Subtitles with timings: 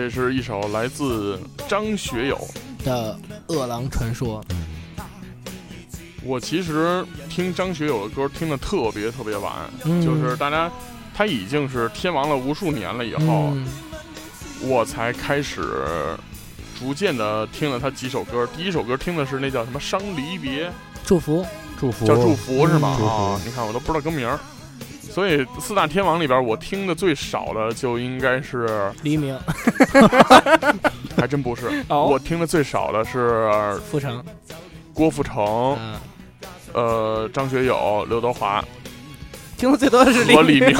[0.00, 2.48] 这是一首来自张学友
[2.82, 3.14] 的
[3.52, 4.42] 《饿狼传说》。
[6.24, 9.52] 我其实听张学友的歌听的特别特别晚，
[9.84, 10.72] 嗯就是大家
[11.14, 13.68] 他已经是天王了无数年了以后，嗯
[14.62, 16.16] 我才开始
[16.78, 18.48] 逐渐的听了他几首歌。
[18.56, 20.66] 第一首歌听的是那叫什么《伤离别》，
[21.04, 21.44] 祝福，
[21.78, 22.88] 祝福叫《祝福》是吗？
[22.88, 24.40] 啊，你看我都不知道歌名儿。
[25.10, 29.36] 所以四大天王里边，我听的最少的就应该是，黎明，
[31.16, 31.84] 还真不是。
[31.88, 33.50] 哦我听的最少的是
[33.90, 34.24] 傅成，
[34.94, 35.94] 郭富城、嗯，
[36.72, 38.64] 呃张学友、刘德华
[39.56, 40.74] 听的最多的是和李明，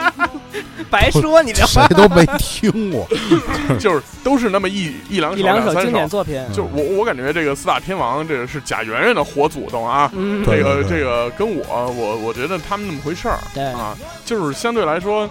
[0.90, 3.06] 白说你这谁话，都没听过，
[3.78, 5.82] 就是都是那么一一两首、一两三首。
[5.82, 6.08] 经典首。
[6.08, 10.10] 作品，就我我感觉这个四大天王，这个是贾圆圆的活祖宗啊。
[10.14, 15.28] 嗯，对对这个这个跟我我我觉得他们那么回事儿对，啊，就是相对来说，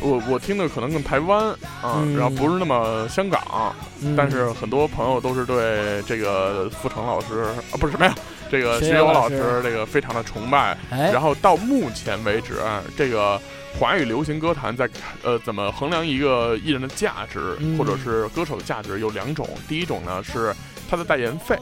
[0.00, 2.16] 我我听的可能更台湾啊，嗯。
[2.16, 4.14] 然后不是那么香港，嗯。
[4.16, 8.14] 但是很多朋友都是对这个傅成老师啊，不是什么呀，
[8.50, 9.36] 这个学学友老老师。
[9.38, 10.76] 师这个非常的崇拜。
[10.90, 12.56] 哎，然后到目前为止，
[12.96, 13.40] 这个
[13.78, 14.88] 华语流行歌坛在
[15.22, 17.76] 呃怎么衡量一个艺人的价值，嗯。
[17.76, 20.54] 或者是歌手的价值有两种，第一种呢是
[20.88, 21.58] 他的代言费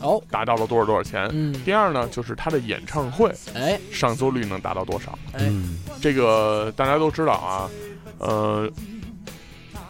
[0.00, 3.78] 哦，达到了多少多少钱，嗯，第二呢就是他的演唱会哎。
[3.92, 5.18] 上座率能达到多少。
[5.32, 7.70] 哎，嗯，这个大家都知道啊，
[8.18, 8.70] 呃。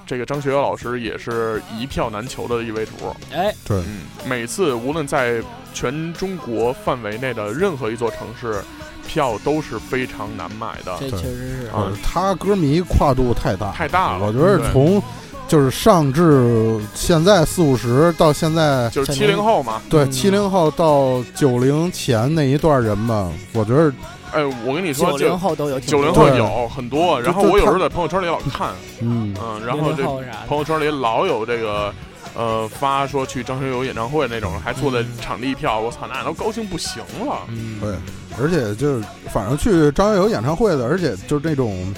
[0.09, 2.93] 这个张学友老师也是一票难求的一位主，
[3.31, 5.43] 哎，对，嗯，每次无论在
[5.75, 8.65] 全中国范围内的任何一座城市，
[9.07, 11.71] 票都是非常难买的，这确实是，
[12.03, 14.25] 他歌迷跨度太大，太大了。
[14.27, 15.01] 我觉得从
[15.47, 23.93] 就是上至现在四五十到现在，就是七零后嘛，对嗯七零后到九零前那一段人吧，我觉得，
[24.33, 30.05] 哎，我跟你说，九就零后都有挺九零，后有很多，然后我有时候在朋友圈里老看，嗯，嗯，然后零这
[30.47, 31.93] 朋友圈里老有这个。
[32.35, 35.09] 呃，发说去张学友演唱会那种，还坐在嗯。
[35.21, 37.39] 场地票，我操，那都高兴不行了。
[37.49, 37.95] 嗯，对，
[38.41, 41.93] 而且就是反正去张学友演唱会的，而且就是那种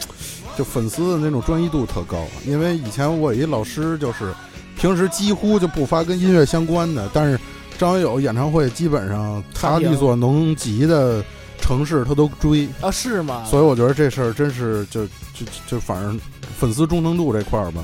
[0.56, 4.32] 就粉丝的那种专一度特高，因为以前我有一老师就是
[4.78, 7.38] 平时几乎就不发跟音乐相关的，但是
[7.76, 11.22] 张学友演唱会基本上他力所能及的
[11.60, 13.44] 城市他都追，啊是吗？
[13.48, 16.18] 所以我觉得这事儿真是就就就反正
[16.58, 17.82] 粉丝忠诚度这块儿吧，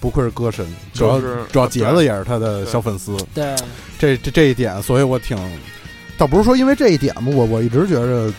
[0.00, 3.54] 不愧是歌神，主要就是主要杰子也是他的小粉丝，对，
[3.98, 5.36] 这这这一点，所以我挺。
[6.18, 8.30] 倒不是说因为这一点吧，我我一直觉着，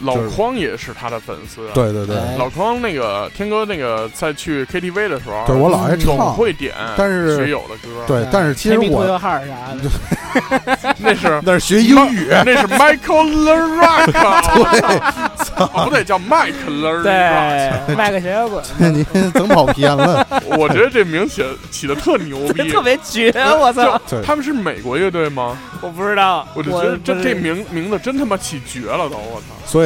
[0.00, 2.36] 老匡也是他的粉丝，，对对对，哎。
[2.38, 9.06] 老匡那个天哥那个在去 KTV 的时候，对我老爱唱，会点但是学友的歌，对，但是其实我
[10.98, 14.12] 那是 那是学英语，那是 Michael Rock，
[15.32, 17.02] 对，不对，叫麦克勒 Rock。
[17.02, 20.26] 对，麦克小摇滚，您怎么跑偏了？
[20.58, 23.98] 我觉得这名起起的特牛逼，特别绝，我操！
[24.08, 24.22] 对。
[24.22, 25.56] 他们是美国乐队吗？
[25.80, 29.46] 我不知道，我就觉得这这名名字真他妈起绝了都，我操！
[29.64, 29.85] 所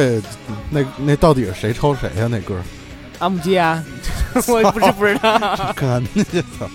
[0.69, 2.27] 那那到底是谁抄谁呀？
[2.29, 2.61] 那歌儿，
[3.19, 3.83] 阿姆基啊，
[4.47, 6.69] 我不是不知道，看那操，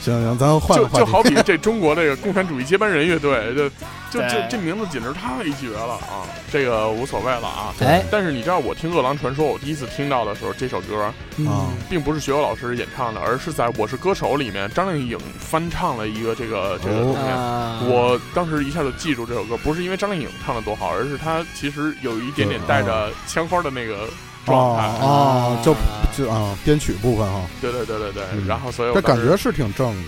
[0.00, 0.98] 行行，咱换就个。
[0.98, 3.70] 就好比这中国这个共产主义接班人乐队，就
[4.10, 6.26] 就这这名字简直太绝了啊！
[6.50, 7.72] 这个无所谓了啊。
[7.80, 17.30] 哎，但是你知道我听《饿狼传说》，我第一次听到的时候，这首歌啊嗯并不是学友老师演唱的，而是在《我是歌手》里面张靓颖翻唱了一个这个这个哦东西。
[17.30, 24.08] 啊，我当时一下就记住这首歌，不是因为张靓颖唱的多好，而是她其实有一点点带着枪花的那个
[24.44, 24.84] 状态。
[25.06, 25.74] 啊，就
[26.16, 30.02] 就啊，编曲部分哈，对对对对对，嗯然后所以我这感觉是挺正的。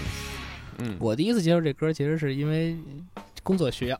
[0.78, 2.76] 嗯我第一次接触这歌，其实是因为
[3.42, 3.98] 工作需要，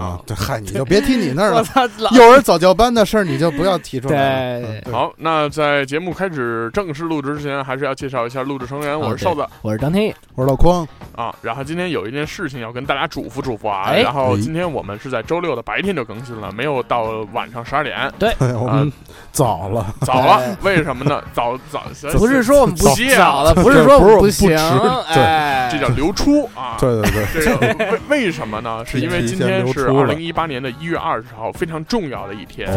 [0.00, 1.58] 啊， 对，嗨，你就别提你那儿了。
[1.60, 4.66] 我操，老幼儿早教班的事儿，你就不要提出来了。
[4.66, 11.34] 对嗯对好，那在节目开始正式录制之前，还是要介绍一下录制成员，我是瘦子我是张天翼，我是老匡，啊。
[11.42, 13.82] 然后今天有一件事情要跟大家嘱咐嘱咐啊。
[13.90, 18.90] 哎然后哎今天我们是在周六的白天就更新了，没有到晚上十二点，对 我们
[19.32, 20.56] 早了，早了。
[20.62, 21.22] 为什么呢？
[21.34, 21.82] 早早
[22.16, 24.56] 不是说我们不早早了，不是说不是我们不行迟，
[25.70, 26.76] 这叫流出啊。
[26.78, 28.84] 对对对，这为为什么呢？
[28.86, 32.68] 是因为今天是二零一八年的一月二十号，非常重要的一天。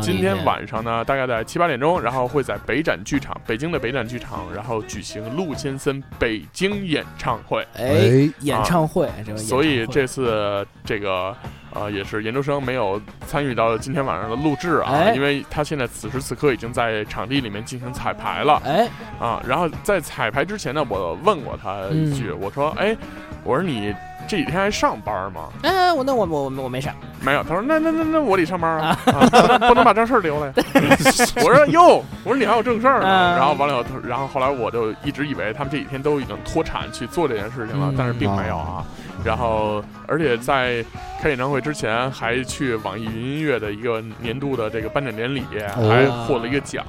[0.00, 7.66] 今天晚上呢，大概在七八点钟，然后会在北展剧场，北京的北展剧场，然后举行陆先生北京演唱会。
[7.76, 11.34] 哎，哎，演唱会，这个唱会所以这次这个
[11.72, 15.14] 呃也是研究生没有参与到今天晚上的录制啊，哎。
[15.14, 18.60] 因为他现在此时此刻已经在场地里面进行彩排了。
[18.64, 18.88] 哎，
[19.18, 19.42] 啊。
[19.46, 22.96] 然后在彩排之前呢，我问过他一句，我说：“哎，
[23.44, 23.94] 我说你
[24.30, 26.88] 这几天还上班吗？”哎，我那我我我没事，
[27.20, 30.52] 没有，他说那那那那我得上班啊，啊不能不能把正事儿留了。
[31.44, 33.08] 我说哟，我说你还有正事儿呢。
[33.08, 38.84] 嗯然后完了以后，他然后后来我就一直以为他们这几天都已经脱产去做这件事情了嗯，但是并没有啊。
[39.24, 40.84] 然后而且在
[41.20, 45.42] 开演唱会之前，还去网易云音乐的一个年度的这个颁奖典礼，
[45.76, 46.84] 还获了一个奖。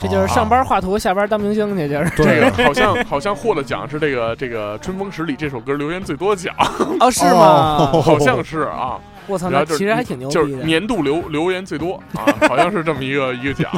[0.00, 6.54] 这就是上班画图，下班当明星去，就是这个好像好像获的奖是这个这个《春风十里》这首歌留言最多奖，
[7.00, 7.90] 哦，是吗？
[7.92, 8.98] 哦好像是啊。
[9.28, 10.54] 我操，然后就是其实还挺牛就是。
[10.64, 13.70] 年度留留言最多啊，好像是这么一个一个奖。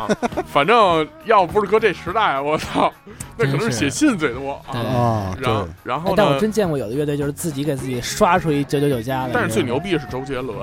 [0.47, 2.93] 反正要不是搁这时代，我操，
[3.37, 4.79] 那可能是写信最多啊。
[4.79, 6.39] 啊，然后对，然后哎，但我？
[6.41, 9.31] 真见过有的乐队就是自己给自己刷出一九九九加的。
[9.35, 10.57] 但是最牛逼的是周杰伦，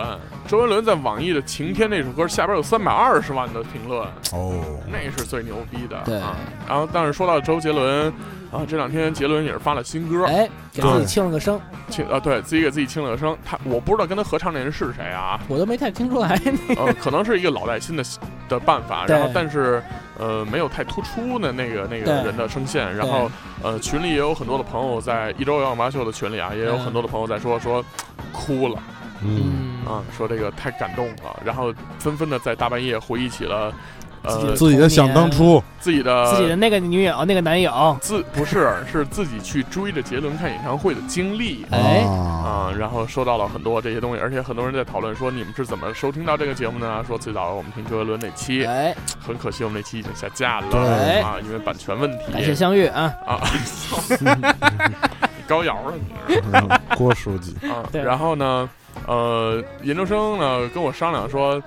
[0.48, 4.02] 周杰伦在网易的《晴天》那首歌下边有三百二十万的评论，
[4.34, 4.54] 哦，
[4.92, 5.98] 那是最牛逼的。
[6.06, 6.36] 对啊。
[6.68, 8.12] 然后，但是说到周杰伦
[8.52, 11.60] 啊，这两天杰伦也是发了新歌，哎，给自己对庆了个生，
[11.90, 13.38] 庆啊，对自己给自己庆了个生。
[13.46, 16.40] 他我不知道跟他合唱那人是谁啊，我都没太听出来。
[16.78, 18.04] 呃，可能是一个老带新的
[18.48, 19.84] 的办法，然后但是
[20.18, 23.30] 呃没有太突出的那个那个人的声线，然后
[23.62, 27.84] 呃群里也有很多的朋友在一周摇滚八秀的群里啊，也有嗯很多的朋友在说说
[28.32, 28.82] 哭了
[29.24, 33.74] 嗯，啊，说这个太感动了，然后纷纷的在大半夜回忆起了
[34.28, 41.66] 呃自己的想当初，自己的自己的那个女友、那个男友，自不是是自己去追着杰伦看演唱会的经历。
[41.72, 47.04] 哎啊，啊，然后收到了很多这些东西，而且很多人在讨论说你们是怎么收听到这个节目呢？
[47.08, 48.96] 说最早我们听周杰伦那期，哎，
[49.26, 50.80] 很可惜，我们那期已经下架了对
[51.22, 53.14] 啊，因为版权问感谢题相遇啊！
[53.26, 53.42] 啊。
[55.48, 57.80] 高瑶了你是嗯郭书记，啊？
[57.90, 58.70] 对然后呢，
[59.06, 61.62] 呃，研究生呢跟我商量说，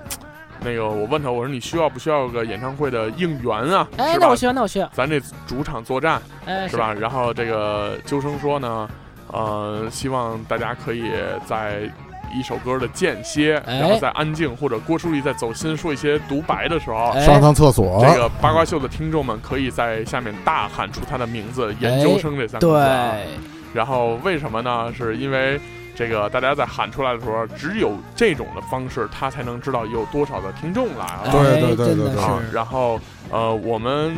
[0.63, 3.87] 那个我问他，我说你需要不需要个演唱会的应援啊？
[3.97, 4.35] 哎，是吧那我？
[4.35, 6.77] 需要，那我需要，咱这主场作战哎，是？
[6.77, 6.93] 吧？
[6.93, 8.89] 然后这个究生说呢，
[9.31, 11.11] 呃，希望大家可以
[11.45, 11.89] 在。
[12.33, 23.11] 一首歌的间歇，哎然后在安静或者郭书记在走心说一些独白的时候，哎上趟厕所，这个八卦秀的听众们可以在下面大喊出他的名字“研究生”这三个字、啊。
[23.11, 23.27] 对，
[23.73, 24.93] 然后为什么呢？
[24.97, 25.59] 是因为
[25.95, 31.31] 这个大家在喊出来的时候，只有这种的方式，他才能知道有多少的听众来了。
[31.31, 32.19] 对哎对对对对真的是。
[32.19, 32.99] 啊，然后
[33.29, 34.15] 呃，我们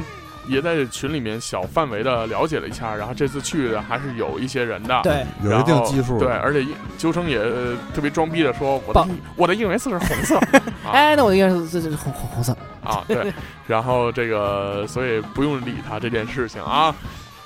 [0.48, 5.02] 也在群里面小范围的了解了一下，然后这次去的还是有一些人的。。
[5.04, 6.66] 对，有一定基数，对，而且
[6.98, 10.38] 究生也呃特别装逼的说，我的我的应援色是红色。
[10.84, 10.92] 啊。
[10.92, 13.34] 哎，那我的应该是这这红红红色，啊，对，
[13.68, 16.94] 然后这个所以不用理他这件事情啊，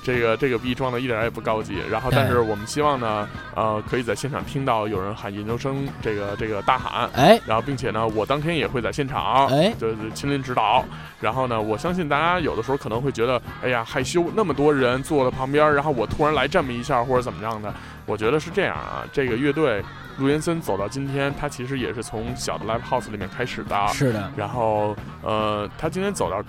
[0.07, 1.75] 这个这个逼装的一点儿也不高级。
[1.91, 10.85] 然后，但是我们希望呢，呃，可以在现场听到有人喊研究生这个这个大喊，哎然后并且呢，我当天也会在现场，哎，就是亲临指导。
[11.19, 17.73] 然后呢，我相信大家有的时候可能会觉得，哎呀，害羞，那么多人坐在旁边，然后我突然来这么一下或者怎么样的，
[18.05, 19.03] 我觉得是这样啊。
[19.11, 19.83] 这个乐队
[20.19, 26.41] 陆延森走到今天，他其实也是从小的 live house 里面开始的，是的，然后呃，他今天走到。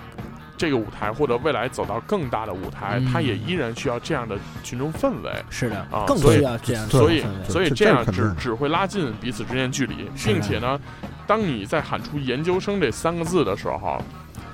[0.59, 5.31] 这个舞台，或者未来走到更大的舞台，嗯他也依然需要这样的群众氛围。
[5.49, 10.77] 是的啊，更需要这样的所以氛围所以这这样只这只会拉近彼此之间距离，并且呢，
[11.25, 14.03] 当你在喊出“研究生”这三个字的时候，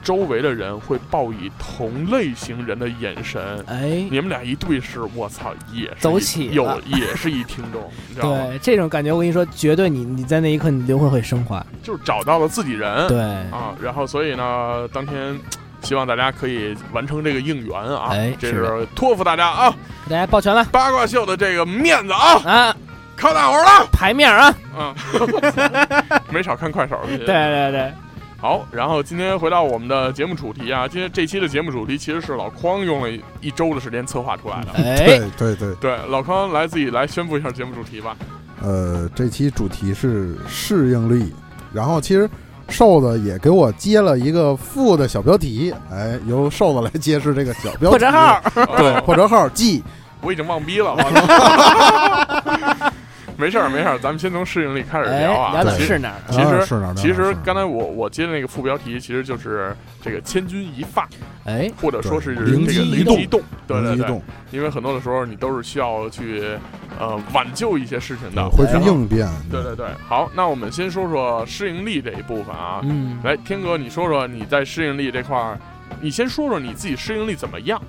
[0.03, 3.41] 周围的人会报以同类型人的眼神。
[3.65, 8.45] 哎，你们俩一对视，我操，也是走起有也是一听众， 你知道吗？
[8.45, 11.65] 对这种感觉，我跟你说，绝对你你在那一刻，你灵魂会升华。
[11.81, 13.19] 就是找到了自己人，对，
[13.49, 15.35] 啊，然后所以呢，当天
[15.85, 19.73] 希望大家可以完成这个应援啊，这哎是是托付大家啊，
[20.07, 20.65] 给大家抱拳了。
[20.71, 22.75] 八卦秀的这个面子啊，啊，
[23.15, 23.87] 靠大伙儿了。
[23.91, 24.93] 牌面啊，嗯，
[26.29, 27.17] 没少看快手去。
[27.17, 27.93] 对对对，
[28.41, 34.71] 好，然后今天回到我们的节目主题啊，今天这期的节目主题其实是老匡用了一周的时间策划出来的。
[34.73, 38.17] 哎，对对对，对，老匡来自己来宣布一下节目主题吧。
[38.61, 41.33] 呃，这期主题是适应力，
[41.71, 42.27] 然后其实
[42.69, 47.97] 瘦子也给我接了一个副的小标题，哎，由瘦子来揭示这个小标题。
[47.97, 48.41] 破折号，
[48.77, 49.83] 对，破折号 G。
[50.21, 52.43] 我已经忘逼了，完了。
[53.37, 55.51] 没事儿，没事儿，咱们先从适应力开始聊啊。
[55.53, 56.15] 聊聊是哪儿？
[56.31, 56.93] 其实是哪儿？
[56.95, 61.07] 其实刚才我我接的那个副标题，其实就是这个千钧一发，
[61.45, 66.57] 哎，或者说是灵机一动，对对对，因为很多的时候你都是需要去
[66.99, 69.27] 呃挽救一些事情的，会去应变。
[69.51, 72.79] 对对对，好，那我们先说说适应力这一部分啊。
[72.83, 75.59] 嗯，来，天哥，你说说你在适应力这块儿，
[75.99, 77.81] 你先说说你自己适应力怎么样？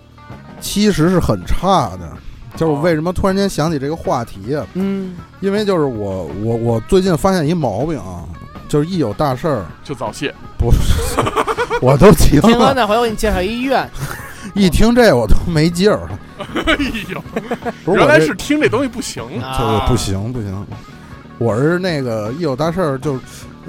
[0.60, 2.16] 其实是很差的。
[2.56, 4.66] 就是为什么突然间想起这个话题啊？
[4.74, 8.24] 嗯，因为就是我我我最近发现一毛病啊，
[8.68, 10.34] 就是一有大事儿就早泄。
[10.58, 11.20] 不是，
[11.80, 12.42] 我都急了。
[12.42, 13.88] 天哥，那回我给你介绍一医院。
[14.54, 16.18] 一听这我都没劲儿了。
[16.54, 16.76] 哎
[17.10, 20.66] 呦，原来是听这东西不行，就是不行不行。
[21.38, 23.20] 我是那个一有大事儿就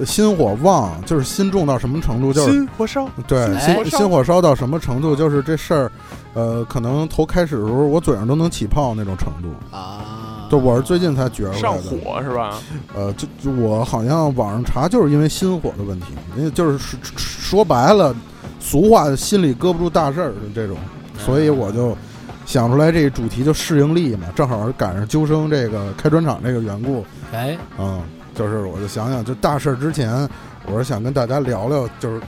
[0.05, 2.31] 心火旺，就是心重到什么程度？
[2.33, 3.07] 就是心火烧。
[3.27, 5.15] 对，心心火烧到什么程度？
[5.15, 5.91] 就是这事儿。
[6.33, 10.47] 呃，可能头开始的时候，我嘴上都能起泡那种程度啊。
[10.49, 11.59] 就我是最近才觉出来的。
[11.59, 12.59] 上火是吧？
[12.95, 18.15] 呃，就就我好像网上查，就是因为心火的问题，因为就是说说白了，
[18.59, 20.77] 俗话心里搁不住大事儿的这种，
[21.17, 21.97] 所以我就
[22.45, 27.03] 想出来这主题就适应力嘛，正好赶上究生这个开专场这个缘故。
[27.33, 27.99] 哎，嗯，
[28.37, 30.29] 就是我就想想，就大事儿之前，
[30.67, 32.21] 我是想跟大家聊聊，就是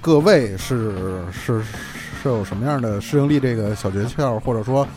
[0.00, 1.64] 各位是是。
[2.22, 4.88] 是有什么样的适应力这个小诀窍，或者说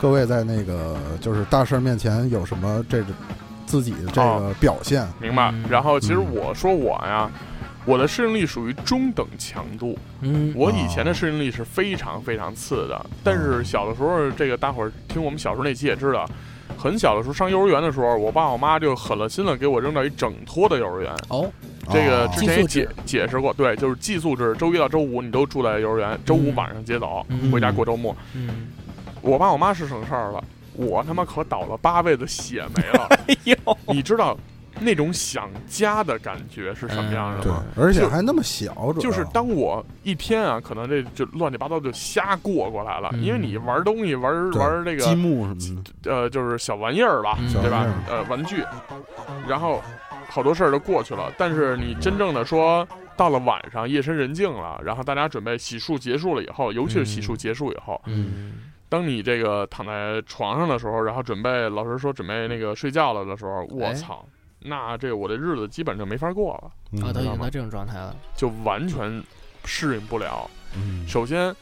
[0.00, 3.06] 各位在那个就是大事面前有什么这个
[3.66, 5.06] 自己的这个表现？
[5.20, 5.52] 明白。
[5.68, 7.28] 然后其实我说我呀，
[7.84, 9.98] 我的适应力属于中等强度。
[10.22, 13.04] 嗯，我以前的适应力是非常非常次的。
[13.22, 16.26] 但是小的时候，这个大伙儿听我们小时候那期也知道，
[16.80, 21.12] 很小的时候上幼儿园的时候，我爸我妈就狠了心了，给我扔到一整托的幼儿园。
[21.28, 21.50] 哦。
[21.92, 28.16] 这个之前也解解释过，对，就是寄宿制，周一到周五你都住在幼儿园，周五晚上接走，回家过周末。
[28.32, 28.68] 嗯，
[29.20, 30.44] 我爸我妈是省事儿了，
[30.74, 33.06] 我他妈可倒了八辈子血霉了。
[33.26, 33.56] 哎呦，
[33.88, 34.38] 你知道
[34.78, 37.64] 那种想家的感觉是什么样的吗？
[37.74, 47.86] 对，而且还那么小，就是当我一天啊，可能这就乱七八糟就瞎过过来了，因为你玩东西玩玩这个积木什么的，呃，就是小玩意儿吧，对吧？
[48.08, 48.64] 呃，玩具，
[49.48, 49.82] 然后。
[50.32, 52.86] 好多事儿都过去了，但是你真正的说
[53.16, 58.52] 到了晚上，夜深人静了，然后大家准备洗漱结束了以后，尤其是洗漱结束以后，嗯，
[58.88, 64.24] 当你这个躺在床上的时候，然后准备老师说准备那个睡觉了的时候，我操，
[64.62, 69.22] 那这我的日子基本就没法过了啊，都已经到这种状态了，就完全
[69.64, 70.48] 适应不了。
[71.06, 71.54] 首先，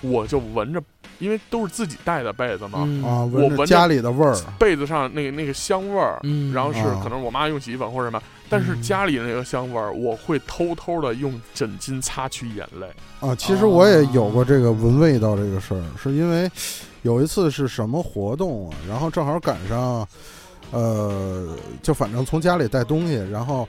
[0.00, 0.82] 我就闻着。
[1.18, 6.18] 因为都是自己带的被子嘛，啊，我闻家里的味儿，被子上那个那个香味儿，
[6.52, 12.88] 然后是可能我妈用洗衣粉或者什么，但是家里的那个香味儿，我会偷偷的用枕巾擦去眼泪。
[13.20, 16.50] 啊，其实我也有过这个闻味道这个事儿，是因为
[17.02, 20.04] 有一次是什么活动啊，然后正好赶上，
[20.72, 23.68] 呃，就反正从家里带东西，然后。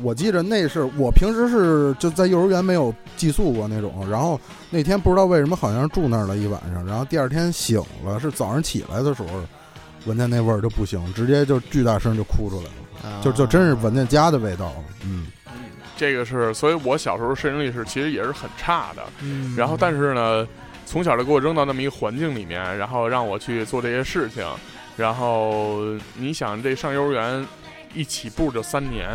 [0.00, 4.40] 我记着那是我平时是就在幼儿园没有寄宿过那种，然后
[4.70, 9.42] 那天不知道为什么好像是住那儿了一晚上，然后第二天醒了是早上起来的时候，
[10.06, 14.84] 闻见那味儿就不行，直接就巨大声就哭出来了，就就真是闻见家的味道了。
[15.04, 15.26] 嗯，
[15.96, 19.02] 这个是，所以我小时候适应力是其实也是很差的，
[19.56, 20.46] 然后但是呢，
[20.86, 24.46] 从小就给我扔到那么一个环境里面，然后让我去做这些事情，
[24.98, 25.78] 然后
[26.16, 27.46] 你想这上幼儿园
[27.94, 29.08] 一起步就三年。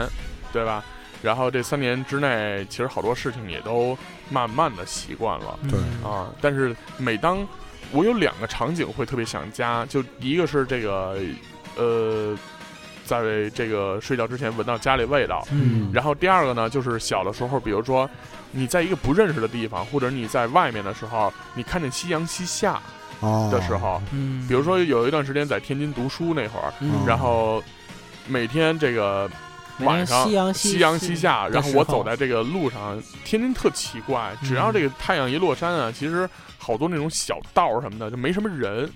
[0.54, 0.86] 对吧？
[1.24, 3.98] 然后这三年之内，其实好多事情也都
[4.30, 5.58] 慢慢的习惯了。
[5.68, 7.44] 对啊，但是每当
[7.92, 11.18] 我有两个场景会特别想家，就一个是这个，
[11.76, 12.38] 呃，
[13.04, 15.44] 在这个睡觉之前闻到家里味道。
[15.50, 15.90] 嗯。
[15.92, 18.08] 然后第二个呢，就是小的时候，比如说
[18.52, 22.80] 你在一个不认识的地方，或者你在外面的时候，你看见夕阳西下
[23.52, 26.74] 的时候，嗯，比如说有一段时间在天津读书那会儿，
[27.08, 27.64] 然后
[28.28, 29.30] 每天这个。
[29.80, 36.30] 晚上夕阳夕阳西下，然后我走在这个路上，天津特奇怪，只要这个太阳一落山啊，其实。
[36.64, 38.90] 好多那种小道什么的就没什么人，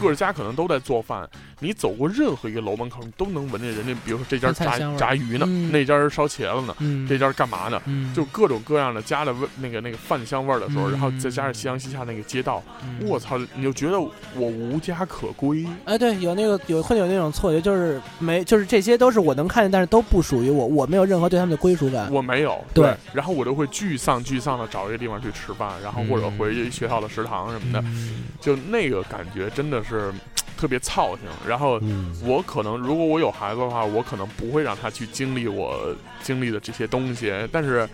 [0.00, 1.28] 各家可能都在做饭。
[1.58, 7.82] 你走过任何一个楼门口，你都能闻见人家，比如说这家炸炸鱼呢，那家烧茄子呢，这家干嘛呢？
[8.14, 12.62] 就各种各样的家的味，那个那个饭香味儿的时候，然后再加上夕阳西下那个街道，
[13.00, 15.66] 我操，你就觉得我无家可归。
[15.84, 22.08] 哎，对，有那个有会有那种错觉，就是没，就是这些都是我能看见，但是都不属于我，我没有任何对他们的归属感。
[22.12, 27.07] 我没有，对，然后我就会沮丧沮丧的找一个地方去吃饭，然后或者回学校的。
[27.08, 27.82] 食堂什么的，
[28.40, 30.12] 就那个感觉真的是
[30.56, 31.24] 特别操心。
[31.46, 37.32] 然后嗯我可能如果我有孩子的话，我可能不会让他去经历我经历的这些东西。
[37.50, 37.88] 但是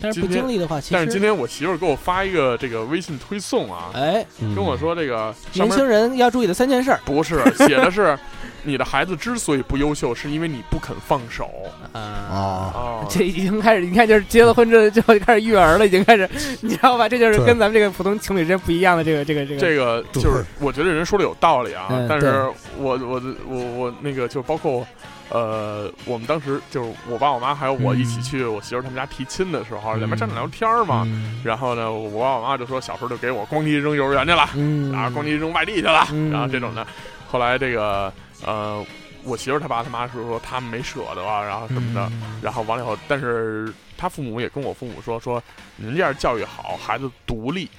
[0.00, 8.18] 但是不今天经历的话，其实但是今天我媳妇儿给我发一个这个微信推送啊，哎，嗯跟我说这个年轻人要注意的三件事儿不是写的是
[8.62, 11.50] 你的孩子之所以不优秀，是因为你不肯放手
[11.92, 12.00] 啊。
[12.00, 13.06] 啊，哦。
[13.08, 16.28] 这已经开始，你看，就是结了婚之后之后就开始育儿了，已经开始，
[16.60, 17.08] 你知道吧？
[17.08, 19.60] 这就是跟咱们这个普通情侣之间不一样的这个这个这个。
[19.60, 22.44] 这个就是，我觉得人说的有道理啊，嗯但是
[22.78, 24.86] 我我我我那个就包括，
[25.30, 31.04] 呃，我们当时就是我爸我妈还有我一起去我媳妇他们家提亲的时候，两边站着聊天嘛。
[31.06, 34.48] 嗯然后呢，我爸我妈就说小时候就给我咣叽扔幼儿园去了，
[34.92, 36.86] 然后，咣叽扔外地去了，嗯然后这种的。
[37.30, 38.12] 后来这个
[38.44, 38.84] 呃，
[39.22, 42.06] 我媳妇儿她爸他妈说说他们没舍得啊，然后什么的。
[42.12, 45.40] 嗯然后完了以后，但是他父母也跟我父母说说，
[45.76, 47.70] 您这样教育好，孩子独立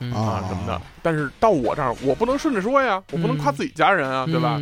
[0.00, 0.80] 啊什么的。
[1.02, 4.60] 但是到我这儿，我不能顺着说呀，我不能夸自己家人啊，对吧？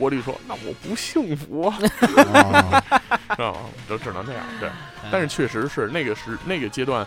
[0.00, 1.78] 嗯我得说，那我不幸福啊，
[2.32, 2.84] 啊
[3.36, 3.54] 啊，
[3.88, 4.42] 就只能这样。
[4.58, 4.70] 对，
[5.12, 7.06] 但是确实是那个时那个阶段，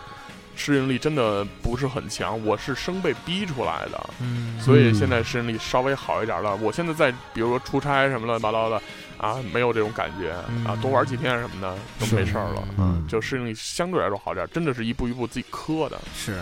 [0.56, 4.10] 适应力真的不是很强，我是生被逼出来的。
[4.22, 6.56] 嗯所以现在适应力稍微好一点了。
[6.58, 8.80] 我现在在比如说出差什么乱七八糟的
[9.18, 12.64] 啊，没有这种感觉啊，嗯多玩几天什么的都没事儿了。
[12.78, 16.00] 嗯就适应力相对来说好点，真的是一步一步自己磕的。
[16.16, 16.40] 是，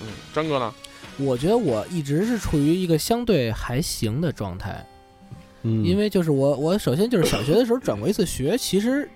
[0.00, 0.72] 嗯，张哥呢？
[1.18, 4.82] 我觉得我一直是处于一个相对还行的状态，
[5.62, 9.08] 嗯，因为就是我我首先就是小学的时候转过一次学，其实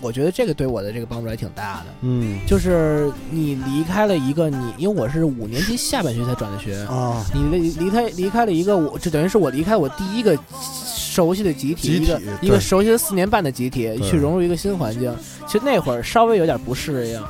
[0.00, 1.86] 我觉得这个对我的这个帮助还挺大的。
[2.02, 15.12] 嗯就是你离开了一个你，因为我是五年级下半学期才转的学，啊，你离离开离开了一个我，这等于是我离开我第一个熟悉的集体，一个一个熟悉的四年半的集体，去融入一个新环境。
[15.46, 17.20] 其实那会儿稍微有点不适应，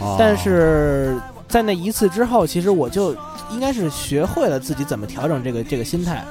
[0.00, 1.16] 啊但是
[1.46, 3.14] 在那一次之后，其实我就
[3.52, 6.24] 应该是学会了自己怎么调整这个这个心态。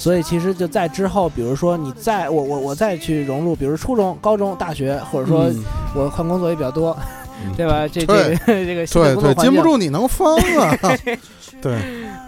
[0.00, 5.62] 所以其实就在之后，比如说你再我我我再去融入，比如初中、高中、大学，或者说嗯
[5.94, 6.96] 我换工作也比较多，
[7.44, 7.86] 嗯对吧？
[7.92, 10.74] 这这个这个对对，禁不住你能疯啊，
[11.60, 11.78] 对，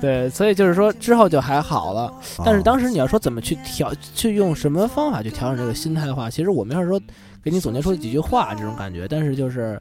[0.03, 2.13] 对，所以就是说之后就还好了。
[2.45, 7.01] 但是啊当时你要说怎么去调，去用什么方法去调整这个心态的话，其实我没法说
[7.43, 9.81] 给你总结出几句话这种感觉，但是就是，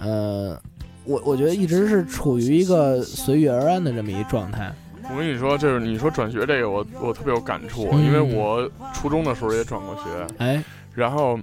[0.00, 0.60] 呃，
[1.04, 4.74] 我我觉得一直是处于一个随遇而安的这么一状态。
[5.10, 8.04] 我跟你说，就是你说转学这个，我我特别有感触，嗯。
[8.04, 10.02] 因为我初中的时候也转过学，
[10.38, 10.62] 哎，
[10.94, 11.38] 然后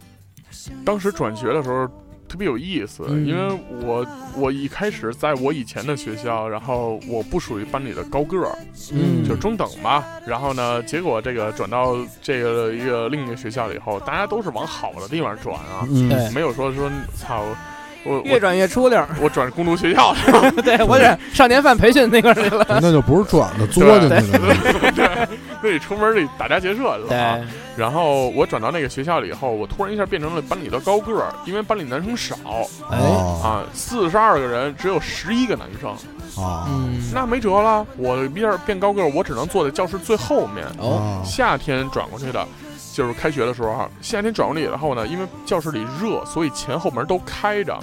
[0.85, 1.87] 当时转学的时候
[2.27, 3.25] 特别有意思，嗯。
[3.25, 8.57] 因为我我一开始在我以前的学校，然后我不属于班里的高个儿，
[8.93, 10.03] 嗯就中等吧。
[10.25, 17.43] 然后呢，结果这个转到这个一个另一个学校了以后，大家都是往好的地方转啊，嗯，没有说说操，
[18.03, 19.07] 我越转越出溜儿。
[19.21, 22.65] 我转工读学校去 对我转少年犯培训那块儿去了。
[22.81, 25.27] 那就不是转了，作进去的那
[25.63, 27.37] 那得出门得打家劫舍去了啊。
[27.37, 32.35] 对，然后我转到那个学校里以后，我突然一下变成了班里的高个儿，因为班里男生少
[32.89, 35.91] 哎，啊啊，四十二个人只有十一个男生，
[36.43, 37.85] 啊嗯，那没辙了。
[37.97, 40.65] 我变变高个儿，我只能坐在教室最后面。
[40.79, 42.47] 哦，啊夏天转过去的，
[42.93, 47.77] 就是开学的时候哈，夏天转过去以后呢，因为教室里热，所以前后门都开着。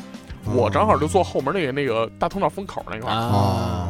[0.55, 3.89] 我正好就坐后门那个那个大通道风口那块儿，啊啊，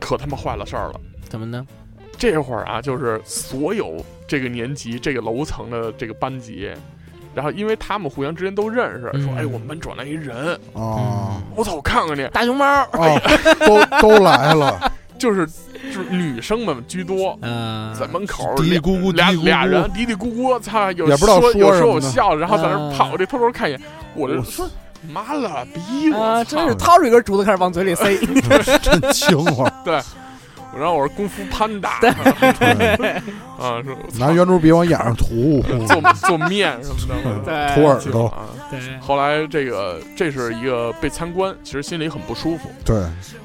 [0.00, 1.00] 可他妈坏了事儿了。
[1.28, 1.64] 怎么呢？
[2.18, 6.68] 这会儿啊，就是所有这个年级、这个楼层的这个班级，
[7.34, 12.26] 然后因为他们互相之间都认识，说：“嗯哎，我们班转来一人，啊我操，我看看去。
[12.32, 13.20] 大熊猫，哦，
[13.60, 23.80] 都都来了，”就是就是女生们居多，嗯，在门口嘀嘀咕咕，俩嘀咕咕俩人嘀嘀咕咕，操，有也不知道说说有说什么呢有笑，然后在那跑，我这偷偷看一眼，
[24.14, 24.68] 我就说
[25.08, 26.74] 妈了逼，啊，我真是！
[26.74, 28.16] 掏出一根竹子开始往嘴里塞。
[28.82, 29.70] 真情话，
[30.72, 32.10] 然后我说功夫潘达，对
[33.58, 38.46] 啊，说拿圆珠笔往眼上涂， 做做面什么的，对涂耳朵，啊。
[38.70, 42.70] 对，后来这个这是一个被参观，其实心里很不舒服。
[42.84, 43.02] 对，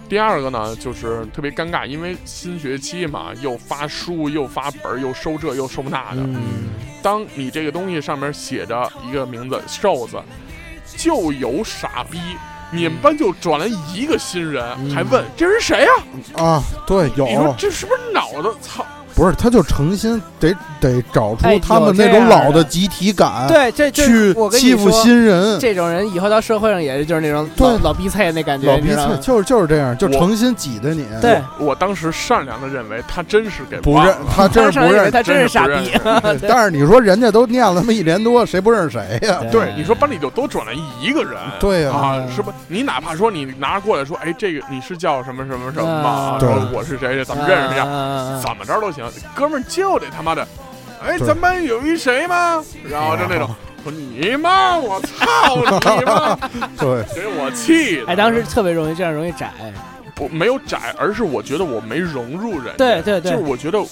[0.07, 6.21] 第二个呢，就是特别尴尬，因为新学期嘛，又发书，又发本儿，又收这又收那的。
[6.21, 6.69] 嗯，
[7.01, 10.21] 当你这个东西上面写着一个名字“瘦子”，
[10.97, 12.19] 就有傻逼。
[12.71, 15.91] 你们班就转来一个新人，嗯还问这人谁呀、
[16.43, 18.53] 啊，对，有你说这是不是脑子？
[18.61, 18.85] 操！
[19.15, 35.91] 不是，他就诚心得得找出哎他们那种老的集体感，对，这这去欺负新人，这种人以后到社会上也是就是那种对老老逼菜那感觉，老逼菜就是就是这样，就我诚心挤兑你，对，我当时善良的认为他真是给不认他真是不认他真是傻逼
[36.47, 39.39] 但是你说人家都念了那么一年多，谁不认识谁呀？
[39.51, 42.51] 对，你说班里就都转了一个人，对呀，啊，嗯是不？
[42.67, 46.69] 你哪怕说你拿过来说，哎，这个你是叫什么什么什么啊吗？
[46.73, 49.04] 我是谁，咱们认识一下，啊怎么着都行。
[49.11, 50.47] 行，哥们儿就得他妈的，
[51.03, 52.63] 哎，对咱班有一谁吗？
[52.89, 53.49] 然后就那种，
[53.83, 55.55] 说你妈，我操
[55.99, 56.35] 你妈，
[56.77, 58.07] 对，给我气的。
[58.07, 59.51] 哎，当时特别容易这样容易窄，
[60.15, 62.73] 不没有窄，而是我觉得我没融入人。
[62.77, 63.83] 对对对就是我觉得，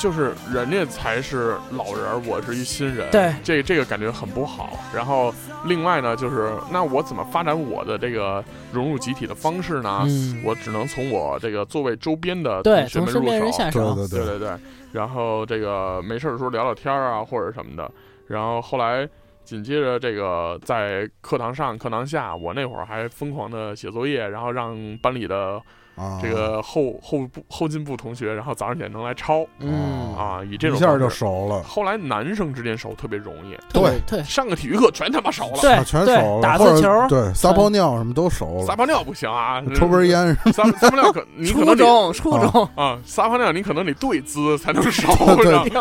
[0.00, 3.10] 就是人家才是老人，我是一新人。
[3.10, 4.70] 对这这个感觉很不好。
[4.94, 5.32] 然后
[5.66, 10.00] 另外呢，就是那我怎么发展我的这个融入集体的方式呢？
[10.06, 13.52] 嗯，我只能从我这个座位周边的，同学们入手。
[13.52, 14.58] 下手，对对对对对，
[14.92, 17.90] 然后这个没事的时候聊聊天啊，或者什么的。
[18.26, 19.06] 然后后来
[19.44, 25.60] 紧接着这个在课堂上、课堂下，我那会儿还疯狂的写作业，然后让班里的
[26.00, 29.44] 啊，这个后后部后进部同学，然后早上起来能来抄。
[29.58, 31.10] 嗯，啊，以这种一下就。
[31.10, 33.90] 熟了，后来男生之间熟特别容易，对。
[34.06, 45.12] 对上个体育课全他妈熟了，对啊全熟了，打字球对撒泡尿什么都熟了，撒泡尿不行啊， 抽根烟撒撒泡尿可你可初能得中初中，啊，撒泡尿你可能得对姿才能熟，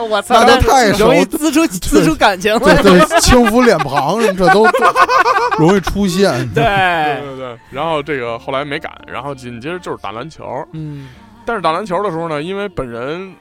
[0.09, 4.65] 我操，那都太熟容易滋出滋出感情来，对对，轻抚脸庞什么这都
[5.57, 6.31] 容易出现。
[6.53, 11.09] 对对，对对，然后这个后来没敢，然后紧接着就是打篮球，嗯，
[11.45, 13.33] 但是打篮球的时候呢，因为本人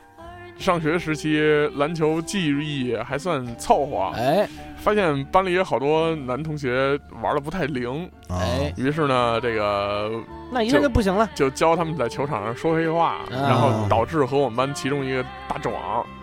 [0.58, 1.40] 上学时期
[1.76, 4.48] 篮球技艺还算凑合，哎。
[4.80, 8.38] 发现班里有好多男同学玩的不太灵，啊。
[8.38, 10.08] 哎，于是呢，这个
[10.52, 13.24] 那一下就不行了，就教他们在球场上说黑话，啊。
[13.28, 15.74] 然后导致和我们班其中一个大壮，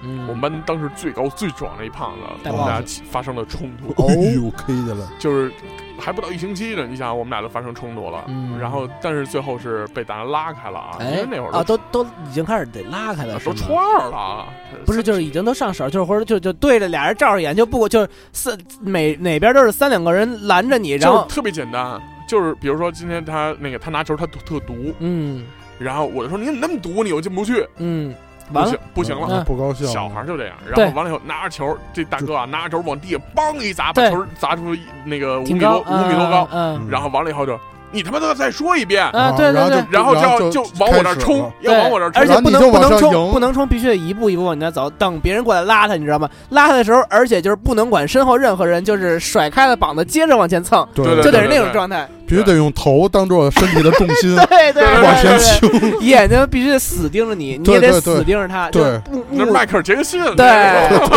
[0.04, 2.82] 嗯，我们班当时最高最壮的一胖子，我们俩
[3.12, 5.52] 发生了冲突，哦哎呦，K 的了，就 是
[5.98, 8.58] 还不到一星期呢，你想我们俩就发生冲突了，嗯。
[8.60, 14.46] 然后但是最后是被大家拉开了啊，因为哎那会儿啊，都都已经开始得拉开了，都初二了，
[14.86, 25.46] 不是，就是已经都上手，就是或者就就对着俩人照着眼，就不就是三每哪边都是三两个人拦着你，然后就特别简单，就是比如说今天他那个他拿球他特毒，嗯。
[25.78, 28.16] 然后我就说你怎么那么毒，你又进不去，嗯，
[28.52, 29.28] 完了不行，不行了。
[29.30, 29.86] 嗯不高兴。
[29.88, 37.58] 小孩就这样，然后完了以后拿着球，这大哥啊拿着球往地下梆一砸，把球砸出那个五米多五米多高，嗯然后完了以后就
[37.92, 39.84] 你他妈都要再说一遍，啊，对对对。
[39.90, 46.30] 然后就要就就往我这儿冲要往我这儿冲而，且不能不能冲，不能冲，必须得一步一步往前走，等别人过来拉他，你知道吗？
[46.50, 52.08] 拉他的时候，而且就是不能管身后任何人，就是甩开了膀子，接着往前蹭，对对就得是那种状态。
[52.28, 56.00] 必须得用头当做身体的重心 对对对，往前倾。
[56.08, 59.02] 眼睛必须得死盯着你，你也得死盯着他，对。
[59.32, 60.46] 那迈克尔杰克逊， 对，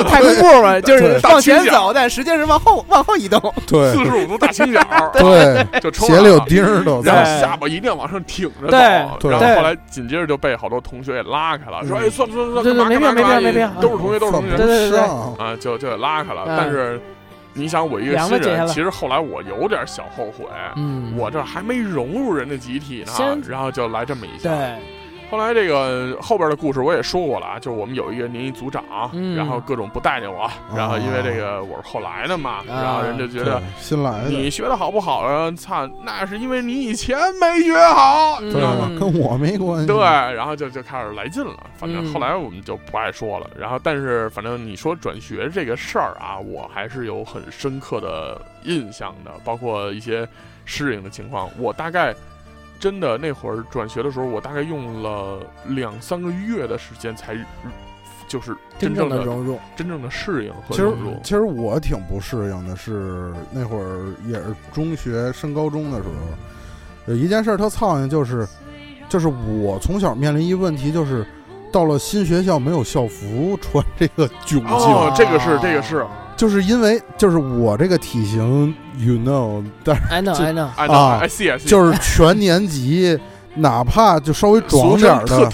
[0.04, 3.40] 太空步嘛，就是往前走，但实际上是往后往后移动。
[3.66, 3.92] 对。
[3.92, 4.80] 四十五度大倾角，
[5.12, 6.38] 对，就冲鞋里有。
[6.48, 7.00] 钉儿的。
[7.02, 8.80] 然后下巴一定要往上挺着走，对
[9.20, 9.30] 对。
[9.30, 12.06] 然后后来紧接着就被好多同学给拉开了，说：“嗯。
[12.06, 13.68] 哎，算了算了算没必要没必要没必要。
[13.80, 14.56] 都是同学都是同学。
[14.56, 16.44] 对对对啊，就就给拉开了。
[16.46, 16.54] 嗯。
[16.56, 17.00] 但是
[17.58, 23.12] 你想，我一个新人，其实后来我有点小后悔，嗯我这还没融入人的集体呢，
[23.48, 24.48] 然后就来这么一下。
[24.48, 24.76] 对，
[25.30, 35.50] 后来这个后边的故事我也说过了啊，就是我们有一个年级组长，嗯然后各种不待见我，然后因为这个我是后来的嘛，然后人就觉得对新来的，你学的好不好啊？
[35.52, 38.90] 操，那是因为你以前没学好，嗯知道吗？
[38.98, 39.86] 跟我没关系。
[39.86, 41.54] 对，然后就就开始来劲了。
[41.76, 43.48] 反正嗯后来我们就不爱说了。
[43.58, 50.26] 然后，但是反正你说转学这个事儿啊，我还是有很深刻的印象的，包括一些
[50.64, 51.50] 适应的情况。
[51.58, 52.14] 我大概
[52.78, 57.36] 真的那会儿转学的时候，我大概用了两三个月的时间才。
[58.26, 68.46] 就是真真正的融入，真正的适应和其实融入，其实我挺不适应的，是那会儿也是中学升高中的时候，有一件事儿特操心，就是
[69.08, 71.26] 就是我从小面临一问题，就是
[71.72, 76.04] 到了新学校没有校服穿这个窘境，哦这个是这个是
[76.38, 83.18] 就是因为就是我这个体型，you know，但是 I know 这 I know，哎啊哎 C S 就是全年级，
[83.56, 85.50] 哪怕就稍微壮点儿特的，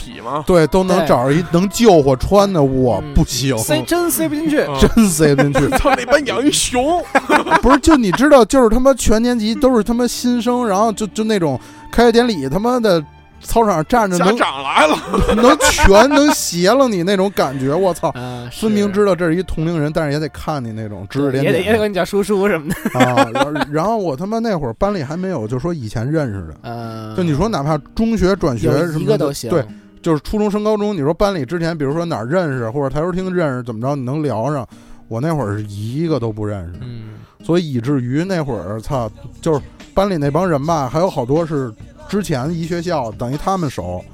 [0.47, 1.09] 对，都能对。
[1.09, 3.15] 找着一能救活穿的，我嗯。
[3.15, 4.59] 不行，塞真塞不进去。
[4.59, 4.77] 嗯。
[4.79, 5.69] 真塞不进去。
[5.79, 7.03] 操那班养一熊，
[7.63, 11.59] 不是，就你知道，就是他妈全年级都是他妈新生，然后就就那种
[11.91, 13.03] 开学典礼，他妈的
[13.45, 14.97] 操场上站着家能长来了，
[15.37, 18.09] 能全能斜了你那种感觉，我操！
[18.11, 22.99] 啊，分明知道这是一同龄人，但是也得看你那种指指点也得也得点跟你叫叔叔什么的。
[22.99, 23.31] 啊。
[23.33, 29.51] 然后然后我他妈那会儿班里还没有，就说以前认识的，嗯，就你说哪怕中学转学什么的一个都行。
[29.51, 29.65] 对，
[30.03, 34.67] 就是初中升高中，你说班里之前，比如说哪儿认识，或者台球厅认识，怎么着，你能聊上。
[35.07, 37.11] 我那会儿是一个都不认识，嗯，
[37.45, 39.09] 所以以至于那会儿，操，
[39.43, 39.61] 就是
[39.93, 41.71] 班里那帮人吧，还有好多是
[42.09, 44.05] 之前一学校，等于他们熟。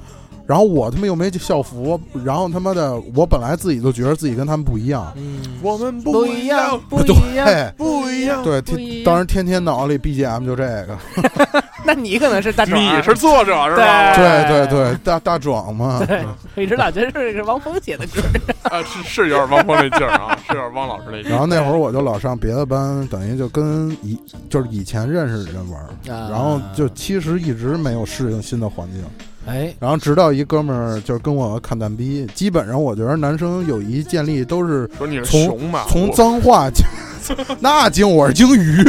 [0.51, 7.47] 然后我他妈又没校服，然后他妈的，我本来自己就觉得自己跟他们不一样，嗯，我们不一一样，不一样。
[7.77, 8.43] 不一样。
[8.43, 10.97] 对，不一样天当时天天脑子里 BGM 就这个，
[11.85, 14.13] 那你可能是大壮，你是作者是吧？
[14.13, 16.21] 对对对，大大壮嘛，对，
[16.57, 18.21] 我一直老觉得是是王峰写的歌。
[18.69, 21.29] 啊，是是有点汪峰那劲儿啊，是有点汪老师那劲儿。
[21.29, 29.01] 然后那会儿我就老上别的班，等于就跟以就是以前认识的人玩然后就其实一直没有适应新的环境。
[29.47, 35.85] 哎，然后直到一哥们儿就是跟我看蛋逼，基本上我觉得男生友谊建立都是说你是从熊吧？
[35.89, 36.69] 从脏话，
[37.59, 38.83] 那鲸我是鲸鱼，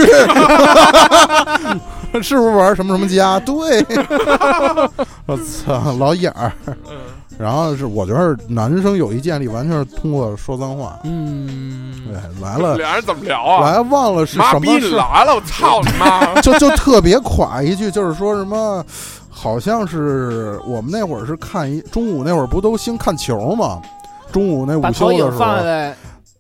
[2.23, 3.41] 是不是玩什么什么家？
[3.41, 3.85] 对，
[5.27, 6.53] 我操，老眼儿。
[6.67, 6.99] 嗯
[7.39, 11.01] 然后是我觉得男生友谊建立完全是通过说脏话。
[11.03, 13.69] 嗯，对，来了，俩人怎么聊啊？
[13.71, 15.35] 来忘了是什么事，来了！
[15.35, 16.41] 我操你妈！
[16.43, 18.85] 就就特别垮一句，就是说什么。
[19.43, 23.83] 好像是我们那会儿是看一中午那会儿不都兴看球吗？
[24.31, 25.63] 中午那午休的时候，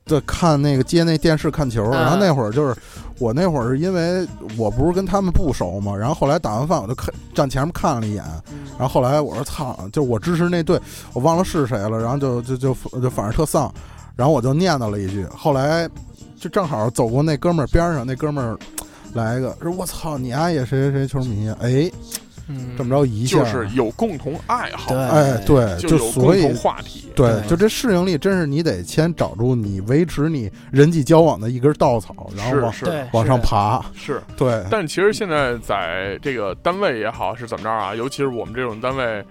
[0.04, 2.76] 对，看那个接那电视看球，啊然后那会儿就是
[3.18, 4.24] 我那会儿是因为
[4.56, 8.22] 我不是跟他们不熟嘛，然后后来打完饭我就看站前面看了一眼，
[8.78, 10.80] 然后后来我说操，就我支持那队，
[11.12, 13.72] 我忘了是谁了，然后就就就就反正特丧，
[14.14, 15.88] 然后我就念叨了一句，后来
[16.38, 18.56] 就正好走过那哥们儿边上，那哥们儿
[19.12, 21.56] 来一个说我操，你丫也谁谁谁球迷啊？
[21.60, 21.90] 哎，
[22.56, 22.76] 嗯。
[22.76, 24.98] 这么着一下，就是有共同爱好，对。
[24.98, 27.10] 哎对，就就所以有共同话题。
[27.14, 32.86] 对，就这适应力，真是你得先找住你维持你人际交往的一根稻草，然后往是。
[32.86, 33.84] 是往上爬。
[33.94, 39.24] 是， 对，但其实现在在这个单位也好是怎么着啊，尤其是我们这种单位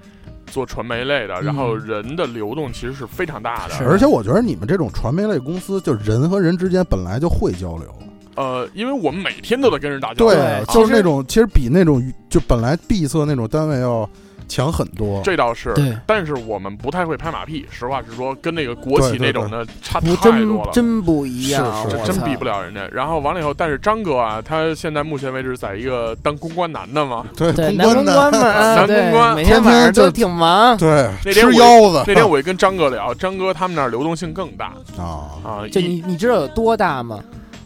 [0.48, 3.74] 做传媒类的，然后人的流动其实是非常大的。
[3.76, 3.84] 是。
[3.84, 7.94] 而且我觉得你们这种传媒类公司，就人和人之间本来就会交流。
[8.36, 14.10] 呃，因为我们每天都得跟人打交道，对就是那种其实比那种就本来闭塞那种单位要
[14.48, 15.22] 强很多。
[15.24, 15.74] 这倒是。
[15.74, 20.70] 对，但是我们不太会拍马屁，实话实说，跟那个国企那种的差不太多真了。
[20.74, 22.86] 真不一样，是真比不了人家。
[22.92, 27.26] 然后完了以后，但是张哥啊，他现在目前为止在一个当公关男的嘛。
[27.36, 30.78] 对，男公关嘛，啊 男公关每天天天就晚上都挺忙。
[30.78, 32.04] 对，那天我吃腰子。
[32.08, 37.20] 那天我一跟张哥聊，张哥他们那儿流动性更大 啊，啊，就你你知道有多大吗？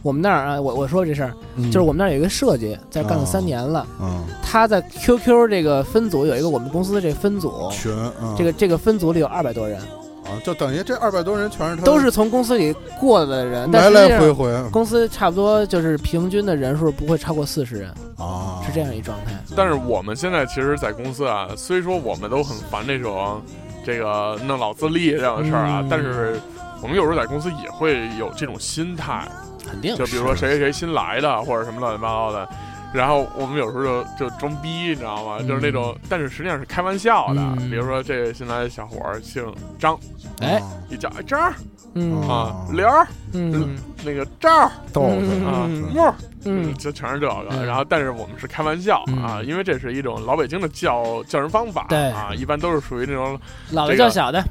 [0.06, 1.66] 我们那儿啊，我我说这事儿，嗯。
[1.72, 3.26] 就是我们那儿有一个设计，在干了哦。
[3.26, 4.24] 三年了，嗯。
[4.40, 7.92] 他在 QQ 这个分组有一个我们公司的这分组，群，
[8.22, 8.36] 嗯。
[8.38, 9.80] 这个这个分组里有二百多人，
[10.26, 19.32] 啊，就等于这二百多人全是他都是从公司里过的人，但来来回回公司差不多就是平均的人数不会超过四十人，啊，是这样一状态。
[19.56, 23.42] 但是我们现在其实，在公司啊，虽说我们都很烦这种
[23.84, 25.88] 这个弄老自立这样的事儿啊，嗯。
[25.90, 26.40] 但是
[26.84, 29.28] 我们有时候在公司也会有这种心态，
[29.66, 32.48] 肯定就比如说谁谁谁新来的或者什么乱七八糟的。
[32.94, 35.38] 然后我们有时候就就装逼，你知道吗？
[35.42, 35.48] 嗯。
[35.48, 37.42] 就是那种，但是实际上是开玩笑的。
[37.42, 37.70] 嗯。
[37.70, 39.44] 比如说这个新来的小伙儿姓
[39.78, 40.00] 张，
[40.40, 41.54] 哎，一叫哎张
[41.94, 42.14] 嗯。
[42.22, 42.30] 哦。
[42.32, 43.06] 啊，刘儿。
[43.34, 43.76] 嗯。
[44.06, 44.72] 那个赵儿。
[44.94, 45.92] 逗啊，嗯。
[45.94, 46.14] 木儿。
[46.46, 46.74] 嗯。
[46.76, 47.46] 就全是这个。
[47.50, 47.66] 嗯。
[47.66, 49.22] 然后，但是我们是开玩笑嗯。
[49.22, 52.12] 啊，因为这是一种老北京的叫叫人方法对。
[52.12, 53.38] 啊，一般都是属于那种
[53.72, 54.42] 老的这个叫小的，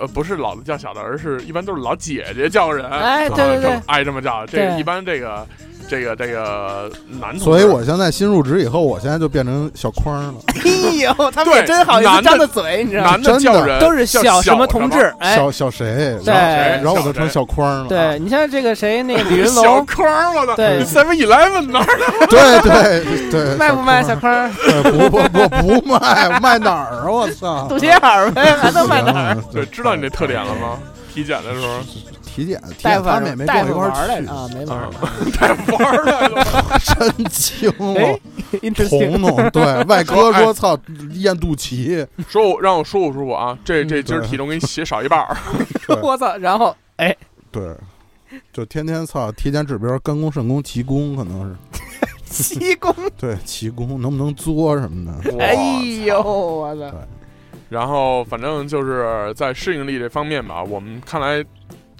[0.00, 4.46] 呃，不是老的叫小的，而是一般都是老姐姐叫人，哎啊对对对爱这么叫。
[4.46, 5.46] 这个一般这个
[5.90, 6.88] 这个这个
[7.20, 10.34] 男同志，所以我现在新入职以后，我现在就变成小框了。
[10.54, 13.10] 哎呦，他们也真好意思张的嘴，你知道吗？
[13.10, 16.16] 男的真的叫人都是小什么同志，哎，小小谁？
[16.24, 17.88] 对然后我就成小框了。
[17.88, 24.50] 对你像这个谁，那个李云小龙，框儿，我操对，Seven Eleven 那儿的，对对对，卖不卖小小框？
[24.84, 27.10] 不不不不卖，卖哪儿啊？
[27.10, 27.66] 我操！
[27.68, 29.34] 肚脐眼儿呗，还能卖哪儿？
[29.34, 30.78] 嗯对，知道你这特点了吗？
[31.12, 31.80] 体检的时候
[32.44, 34.90] 体检，体大夫检他们也没大夫跟我一块儿去，啊，没玩儿啊。
[35.32, 36.44] 太 玩儿来了，
[36.84, 38.18] 真惊哎了
[38.60, 40.78] ，，interesting，彤彤对外科说操
[41.12, 45.36] 验肚脐， 说我让我说服舒服啊，这这今儿体重给你写少一半儿，
[46.02, 46.36] 我操！
[46.38, 47.16] 然后哎，
[47.50, 47.74] 对，
[48.52, 51.56] 就天天操体检指标肝功肾功奇功可能是
[52.26, 55.54] 七公，对奇功能不能作什么的，哎
[56.04, 56.96] 呦，我操！
[57.68, 61.44] 然后反正就是在适应力这方面吧，我们看来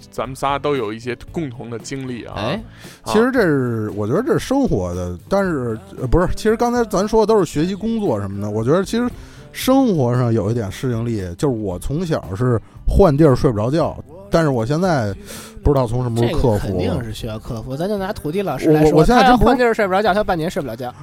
[0.09, 2.57] 咱们仨都有一些共同的经历啊。
[3.05, 9.09] 其实这是我觉得这是生活的，但是呃不是，其实刚才咱说的都是学习工作什么的，我觉得其实
[9.51, 13.97] 生活上有一点适应力，就是我从小是换地儿睡不着觉，
[14.31, 15.13] 但是我现在
[15.61, 16.51] 不知道从什么时候克服。
[16.51, 17.75] 个肯定是需要克服。
[17.75, 20.93] 咱就拿土地老师来说，我我现在换地儿睡不着觉，他半年睡不了觉。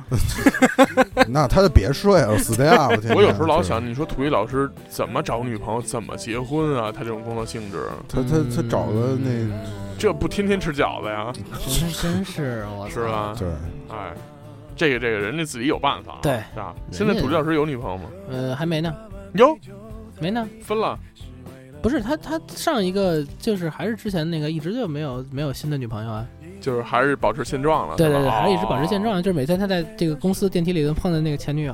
[1.28, 6.90] 那他就别睡了，死掉我有时候老想，你说土地老师怎么找女朋友，怎么结婚啊？
[6.90, 9.46] 他这种工作性质，他他他找个那
[9.98, 11.32] 这不天天吃饺子呀，
[11.66, 13.06] 真真是我操是？
[13.06, 13.34] 吧？
[13.38, 13.48] 对，
[13.90, 14.12] 哎，
[14.76, 16.74] 这个这个人家自己有办法，对是吧？
[16.90, 18.04] 现在土地老师有女朋友吗？
[18.30, 18.94] 呃，还没呢，
[19.34, 19.58] 有，
[20.20, 20.48] 没呢。
[20.62, 20.98] 分了。
[21.80, 26.26] 不是他，他上一个就是还是之前那个，一直就没有没有新的女朋友啊。
[26.60, 27.94] 就是还是保持现状了。
[27.96, 29.00] 对对对，还是一直保持现。
[29.00, 31.72] 状，就是每天他在这个公司电梯里头碰见那个前女友，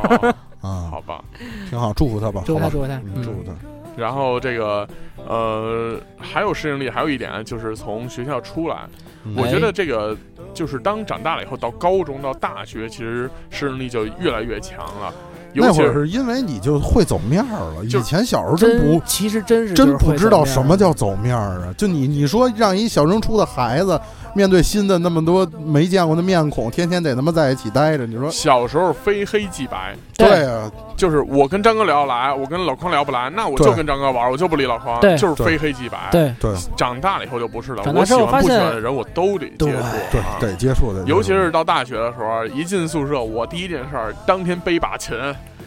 [0.60, 1.24] 啊好，吧。
[1.70, 3.52] 挺好，祝福他吧，祝福他，祝福他，嗯祝福他。
[3.96, 4.86] 然后这个
[5.26, 8.86] 呃，还有适应力，还有一点就是从学校出来，
[9.24, 10.14] 嗯我觉得这个
[10.52, 15.14] 就是当长大了以后，到高中到大学，其实适应力就越来越强了。
[15.56, 21.74] 尤那会儿是是因为你就会走面儿了，以前小时候真不其实真是真不知道什么叫走面儿啊！
[21.78, 23.98] 就你你说让一小升初的孩子
[24.34, 30.70] 面对新的那么多没见过的面孔，天天得他妈在一起待着，你说小时候非黑即白，对啊？
[30.96, 39.78] 就是我跟张哥聊得来，我跟老匡聊不来，那我就跟张哥玩，我就不理老匡，对就是非黑即白。，对对长大了以后就不是了，长大我喜之后发现欢不喜欢的人我都得接对触，
[40.10, 45.16] 对啊，得接触的，尤其是到大学的时候，一进宿舍，我第一件事儿，当天背把琴，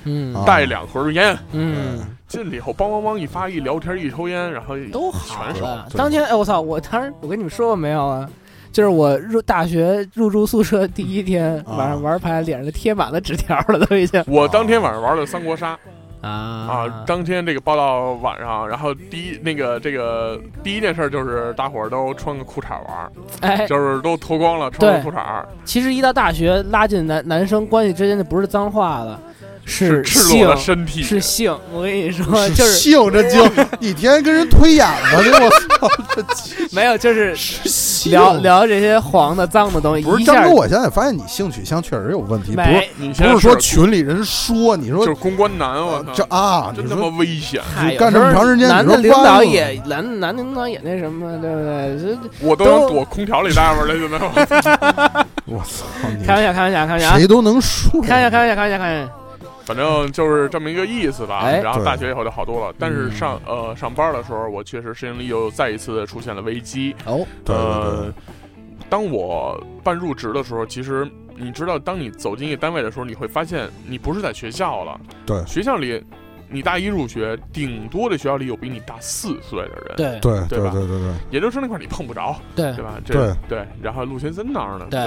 [0.06, 5.44] 嗯啊带两盒烟，嗯，进了以后梆梆梆一发，一聊天一抽烟，然后都好。
[5.46, 5.88] 了。
[5.96, 6.60] 当天哎，我操！
[6.60, 8.30] 我当时我跟你们说过没有啊？
[8.72, 11.76] 就是我入大学入住宿舍第一天，啊。
[11.78, 14.24] 晚上玩牌，脸上贴满了纸条了，都已经。
[14.28, 15.78] 我当天晚上玩的三国杀。
[16.22, 16.30] 啊。
[16.30, 29.18] 啊，当天这个报到晚上，然后第一那个这个第一件事就是大伙儿都穿个裤衩玩，哎，就是都脱光了穿个裤衩，其实一到大学，拉近男男生关系之间就不是脏话了，
[29.70, 31.56] 是赤性裸的，身体，是性。
[31.72, 33.46] 我跟你说，就是性这就，
[33.80, 36.24] 你天天跟人推眼子去，我操，这
[36.76, 52.18] 没有，就是性聊聊这些黄的、脏的东西，不是张哥，我现在发现你性取向确实有问题，不是不是说群里人说，你说就是公关男，我这操，啊，真他妈你说危险，嗨干这么长时间男你说的领导也男男的领导也那什么，对不对？
[52.42, 55.26] 这我都想躲空调里待会儿了，现在。
[55.46, 55.86] 我操
[56.18, 59.19] 你开玩笑，开玩笑，开玩笑啊，谁都能说，开玩笑，开玩笑，开玩笑，开玩笑。
[59.70, 61.42] 反正就是这么一个意思吧。
[61.42, 66.96] 哎然后大学以后就好多了，但是嗯上呃上班的时候，我确实适应力又再一次的出现了危机。
[67.06, 68.14] 哦，对对呃，
[68.90, 75.00] 当我办入职的时候，其实你知道，当你走进一个单位的时候，你会发现你不是在学校了。
[75.24, 76.04] 对学校里
[76.52, 80.20] 你大一入学，顶多的学校里有比你大四岁的人。，对。
[80.20, 80.72] 对对对吧？
[80.72, 82.74] 对对对，研究生那块儿你碰不着，对。
[82.74, 82.96] 对吧？
[83.06, 83.36] 这对。
[83.48, 85.00] 对，然后陆先生那儿呢，对，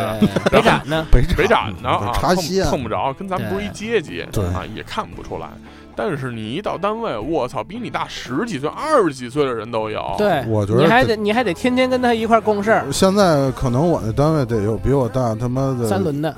[0.50, 1.04] 北展呢？
[1.10, 1.88] 北北展呢？
[1.88, 2.36] 啊，碰，
[2.70, 4.44] 碰不着，跟咱们不是一阶级，对。
[4.46, 5.48] 啊，也看不出来。
[5.94, 16.34] 但是你一到单位，我操，比你大十几岁、二十几岁的人都有。，对，我觉得你还得你还得天天跟他一块儿共事，现在可能我那单位得有比我大他妈的三轮的，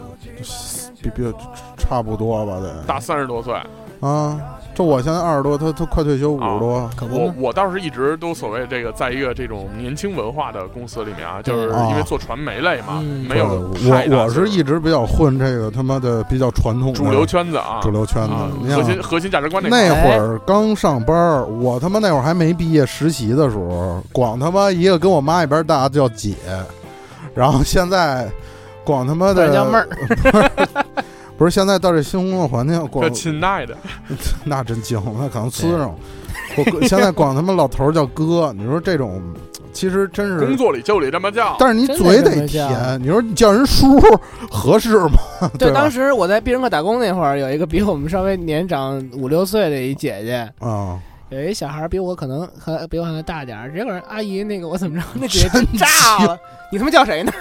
[1.01, 1.33] 比比
[1.77, 2.83] 差不多吧得。
[2.85, 3.55] 大三十多岁。
[4.01, 4.41] 啊，
[4.75, 7.33] 这我现在二十多，他他快退休五十多，我？
[7.39, 21.17] 我倒是一直都所谓这个，在一个这种年轻文化的公司里面啊，就是啊因为做传媒类嘛，嗯没有我我是一直比较混这个他妈的比较传统主流圈子啊，主流圈子核心核心价值观那那会儿刚上班，
[21.61, 26.35] 我他妈那会儿还没毕业实习的时候，光他妈一个跟我妈一边大叫姐，
[27.35, 28.29] 然后现在
[28.85, 29.89] 光他妈的叫妹儿，
[31.37, 33.77] 不是现在到这新工作环境，光叫亲爱的，
[34.45, 35.95] 那真精，那可能呲上。
[36.57, 39.21] 我现在管他们老头儿叫哥，你说这种
[39.73, 41.57] 其实真是，工作里就得这么叫。
[41.59, 44.01] 但是你嘴得甜，你说你叫人叔
[44.49, 45.51] 合适吗？
[45.59, 50.97] 对，当时我在必胜客打工那会儿，有一个比我们稍微年长五六岁的一姐姐，啊，
[51.31, 56.39] 有一小孩儿比我可能还比我还大点儿，结果人阿姨那个我怎么着，那姐姐真真炸了，
[56.71, 57.33] 你他妈叫谁呢？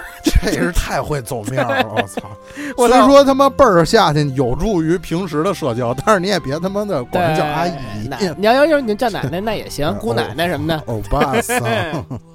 [0.44, 2.22] 这是太会走面了，我操！
[2.88, 8.08] 虽说他妈辈儿下去有助于平时的社交，但是你也别他妈的管人叫阿姨。
[8.08, 10.82] 奶你要要要你叫奶奶那也行，嗯 姑奶奶什么的。
[10.86, 11.60] 欧巴桑，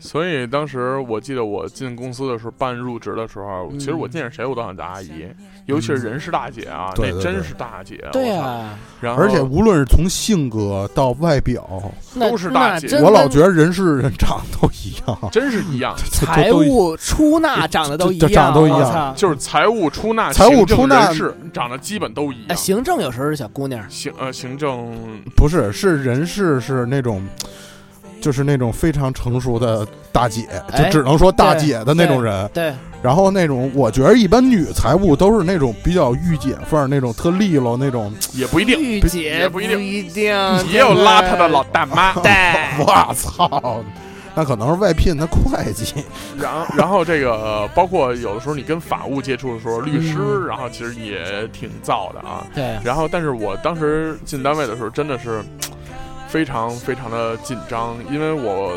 [0.00, 5.26] 所以当时我记得我进公司的时候办入职的时候，嗯其实我见着谁我都想叫阿姨，
[5.66, 8.02] 尤其是人事大姐啊，那真是大姐。
[8.10, 11.68] 对，啊，然后而且无论是从性格到外表，
[12.18, 15.18] 都是大姐我老觉得人事人长得都一样。
[15.30, 22.56] 真是一样，财务出纳长得都一样，得都一样就是 财务出纳、财务出纳人事长得基本都一哎，样。
[22.56, 24.94] 行政有时候是小姑娘，行呃行政
[25.36, 27.22] 不是，是人事是那种，
[28.20, 30.42] 就是那种非常成熟的大姐，
[30.76, 32.48] 就哎只能说大姐的那种人。
[32.52, 38.12] 对，然后那种，我觉得一般女财务都是那种比较御姐范儿，那种特利落那种。
[38.34, 40.34] 也不一定，御姐不也不一定一定，
[40.70, 42.12] 也有邋遢的老大妈。
[42.14, 42.30] 对，
[42.78, 43.82] 我操，
[44.34, 46.04] 那可能是外聘的会计。
[46.38, 52.46] 然后，然后这个呃包括有的时候你跟法务接触的时候，律师，嗯然后其实也挺燥的啊。
[52.54, 55.42] 对，然后，但是我当时进单位的时候，真的是
[56.30, 58.74] 非常非常的紧张，因为我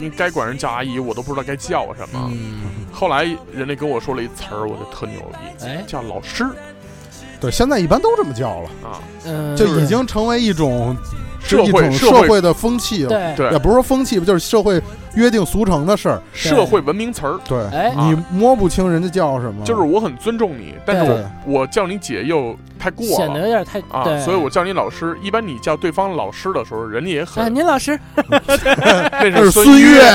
[0.00, 2.30] 应该管人叫阿姨，我都不知道该叫什么。
[2.30, 2.60] 嗯，
[2.92, 6.46] 后来人家跟我说了一词儿，我就特牛逼，哎，叫老师
[7.40, 10.96] 对，现在一般都这么叫了，啊，嗯，就已经成为一种
[11.40, 13.08] 社会社会的风气了。
[13.08, 14.80] 对对也不是说风气吧，就是社会
[15.16, 17.92] 约定俗成的事儿，社会文明词儿，对，哎。
[17.96, 23.40] 你摸不清人家叫什么，就是我很尊重你，但是我我叫你姐又太过显得。
[23.40, 25.16] 有点太啊，对，所以我叫你老师。
[25.22, 28.40] 一般你叫对方老师的时候，人家也啊，很，您老师， 那
[29.20, 30.02] 那是孙孙悦。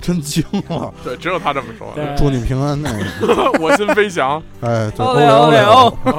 [0.00, 0.90] 真惊了！
[1.04, 1.92] 对，只有他这么说。
[1.94, 2.02] 对。
[2.16, 4.42] 祝你平安，那个， 我心飞翔。
[4.62, 6.12] 哎，对，欧欧雷雷欧雷欧欧，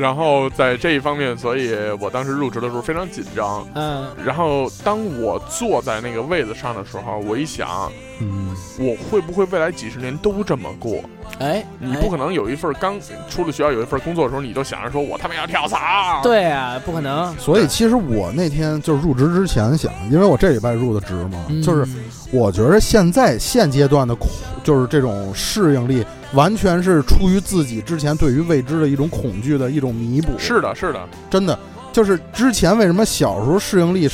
[0.00, 3.66] 然后在这一方面，所以我当时入职的时候非常紧张。
[3.74, 11.02] 嗯，然后当我坐在那个位子上的时候，我一想，嗯，我会不会未来几十年都这么过？
[11.38, 15.78] 哎，哎你不可能有一份刚出了学校有一份工作的时候，你就想着说我他妈要跳槽。
[16.22, 21.86] 对啊，不可能，所以其实我那天就是入职之前想，因为我这礼拜入的职嘛，嗯就是
[22.30, 24.28] 我觉得现在现阶段的恐，
[24.62, 26.04] 就是这种适应力，
[26.34, 30.32] 完全是出于自己之前对于未知的一种恐惧的一种弥补。
[30.38, 31.00] 是的，是的，
[31.30, 31.58] 真的，
[31.92, 34.08] 就是之前为什么小时候适应力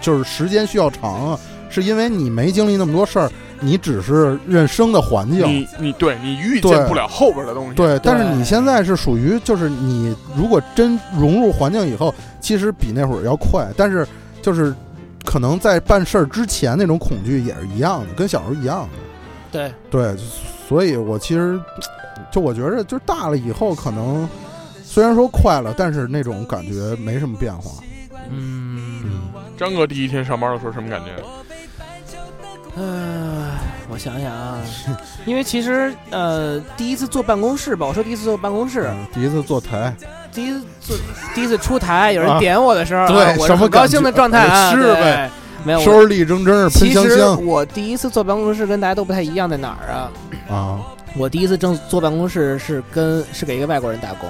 [0.00, 1.40] 就是时间需要长啊？
[1.68, 3.28] 是因为你没经历那么多事儿，
[3.64, 5.46] 你只是认生的环境。
[5.48, 7.74] 你你对你预见不了后边的东西。
[7.74, 14.06] 对，但是你现在是属于，就是你如果真融入环境以后，其实比那会儿要快，但是
[14.42, 14.74] 就是
[15.24, 18.88] 可能在办事儿之前那种恐惧也是一样的，跟小时候一样的。
[19.50, 20.16] 对，对，
[20.68, 21.58] 所以我其实
[22.30, 24.28] 就我觉着，就大了以后，可能
[24.82, 27.82] 虽然说快了，但是那种感觉没什么变化。
[28.30, 31.10] 嗯，张哥第一天上班的时候什么感觉？
[32.76, 33.33] 呃，
[33.94, 34.58] 我想想啊，
[35.24, 39.94] 因为其实呃，第一次坐办公室吧，我说第一次坐办公室，嗯，第一次坐台，
[40.32, 40.96] 第一次坐，
[41.32, 45.30] 第一次出台，有人啊点我的时候啊，对我是什么很高兴的状态啊，是对呗，
[45.62, 45.78] 没有。
[45.78, 50.10] 我收拾力铮铮，喷其实香香我第一次坐办公室跟大家都不太一样，在哪儿啊？
[50.52, 50.80] 啊。
[51.16, 54.28] 我第一次正坐办公室是跟是给一个外国人打工，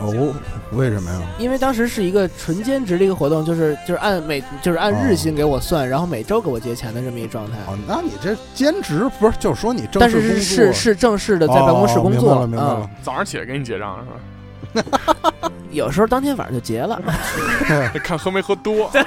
[0.00, 0.34] 哦，
[0.72, 1.20] 为什么呀？
[1.38, 7.58] 因为当时是一个纯兼职的一个活动，就是就是按每就是按日薪给我算，然后每周给我结钱的这么一状态。
[7.66, 9.36] 哦，那你这兼职不是？
[9.38, 12.90] 就是说你正但是式工作是是是正式的在办公室哦工作，明白了，明白嗯了。
[13.02, 15.32] 早上起来给你结账是吧？
[15.72, 17.00] 有时候当天晚上就结了。
[18.02, 18.90] 看喝没喝多。
[18.92, 19.02] 对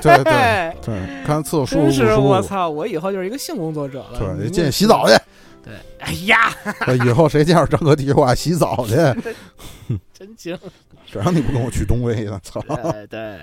[0.00, 2.28] 对对对，看厕所舒服真是不舒服。
[2.28, 2.68] 我操！
[2.68, 4.18] 我以后就是一个性工作者了。
[4.18, 5.14] 对，你进去洗澡去。
[5.62, 6.52] 对，哎呀，
[7.06, 8.94] 以后谁见着张哥第一句话洗澡去，
[10.14, 10.58] 真行。
[11.06, 12.40] 谁让你不跟我去东威呢？
[12.44, 12.60] 操！
[12.92, 13.38] 对对，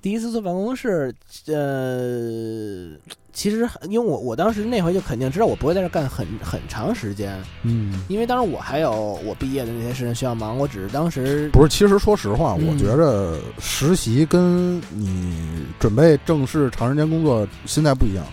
[0.00, 1.12] 第一次坐办公室，
[1.48, 2.96] 呃，
[3.32, 18.24] 其实因为我我当时那回就肯定知道我不会在这干很很长时间，嗯，因为当时我还有我毕业的那些事情需要忙，我只是当时不是，其实说实话，嗯我觉着实习跟你准备正式长时间工作心态不一样。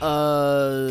[0.00, 0.90] 呃，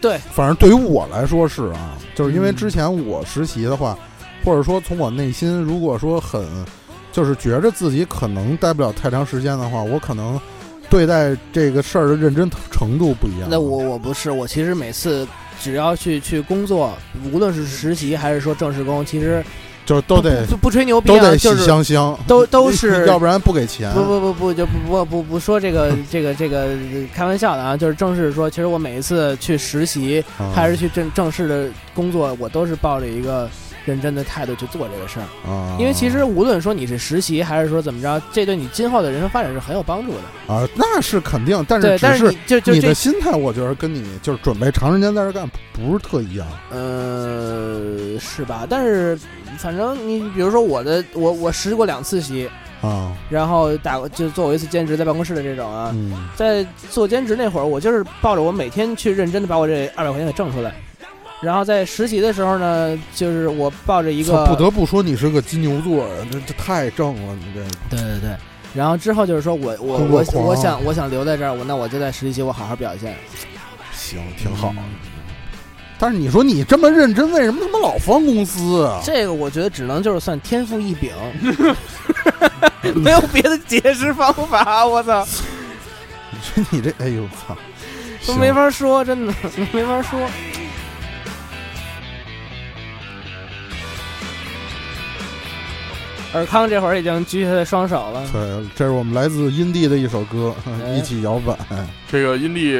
[0.00, 3.98] 对，反正对于我来说是啊，就是因为嗯之前我实习的话，
[4.44, 6.44] 或者说从我内心如果说很，
[7.12, 10.38] 就是觉着自己可能待不了太长时间的话，我可能
[10.90, 13.48] 对待这个事儿的认真程度不一样。
[13.50, 15.26] 那我我不是，我其实每次
[15.60, 16.92] 只要去去工作，
[17.32, 19.44] 无论是实习还是说正式工，其实
[19.86, 23.90] 就都得不吹牛逼啊，都得喜就是香香，都都是要不然不给钱。
[23.94, 26.70] 不不不不就不不不不说这个 这个这个
[27.14, 33.48] 开玩笑的啊，就是正式说，其实我每一次去实习啊还是去正正式的工作，我都是抱着一个
[33.84, 35.26] 认真的态度去做这个事儿。
[35.48, 40.52] 啊，因为其实无论说你是实习还是说怎么着，这对你今后的人生发展是很有帮助的。
[40.52, 46.46] 啊，那是肯定，但对，是只但是你就就这你的心态，我觉得跟你就是准备长时间在这干不是特一样。
[46.70, 48.66] 呃是吧？
[48.68, 49.18] 但是
[49.58, 52.48] 反正你比如说我的我我实习过两次习，
[52.80, 55.90] 啊，然后打过就做过一次兼职在办公室的这种啊。
[55.94, 60.74] 嗯，在做兼职那会儿，我就是抱着我每天去认真的把我这二百块钱给挣出来。
[61.42, 68.36] 然后在实习的时候呢，就是我抱着一个不得不说你是个金牛座，这这太正了，你这对对对，
[68.74, 73.14] 然后之后就是说我我我我想我想留在这儿，我那我就在实习期我好好表现。
[73.92, 74.72] 行挺好。
[75.98, 79.00] 但是你说你这么认真，为什么他妈老放公司啊？
[79.04, 81.10] 这个我觉得只能就是算天赋异禀，
[82.94, 84.84] 没有别的解释方法。
[84.84, 85.26] 我操，
[86.30, 87.56] 你说你这，哎呦操，
[88.20, 89.32] 行都没法说，真的
[89.72, 90.20] 没法说。
[96.34, 98.22] 尔康这会儿已经举起他的双手了。
[98.30, 101.56] 对，这是我们来自阴地的一首歌，哎一起摇摆。
[102.10, 102.76] 这个阴帝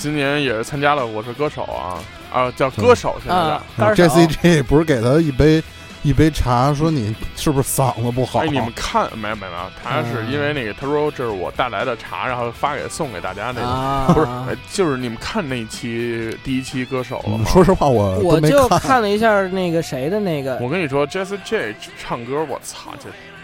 [0.00, 1.98] 今年也是参加了《我是歌手》啊
[2.32, 5.62] 啊，叫歌手现在 J C J 不是给他一杯
[6.02, 8.40] 一杯茶，说你是不是嗓子不好？
[8.40, 17.44] 哎，你们看没有没有没有，他是嗯因为那个他说这是我带来的茶，然后发给送给大家那个，啊，不是，呃就是你们看那一期第一期歌手了嗯吗？
[17.52, 19.02] 说实话，我我就看。
[19.02, 22.94] 了一下那个谁的那个，我跟你说，Jessie J 唱歌，我操，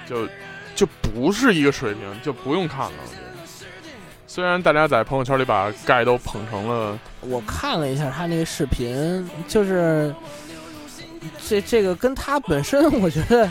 [0.09, 0.33] 就就
[0.75, 2.93] 就不是一个水平，就不用看了。
[4.37, 10.15] 虽然大家在朋友圈里把盖都捧成了，我看了一下他那个视频，就是
[11.49, 13.51] 这这个跟他本身我觉得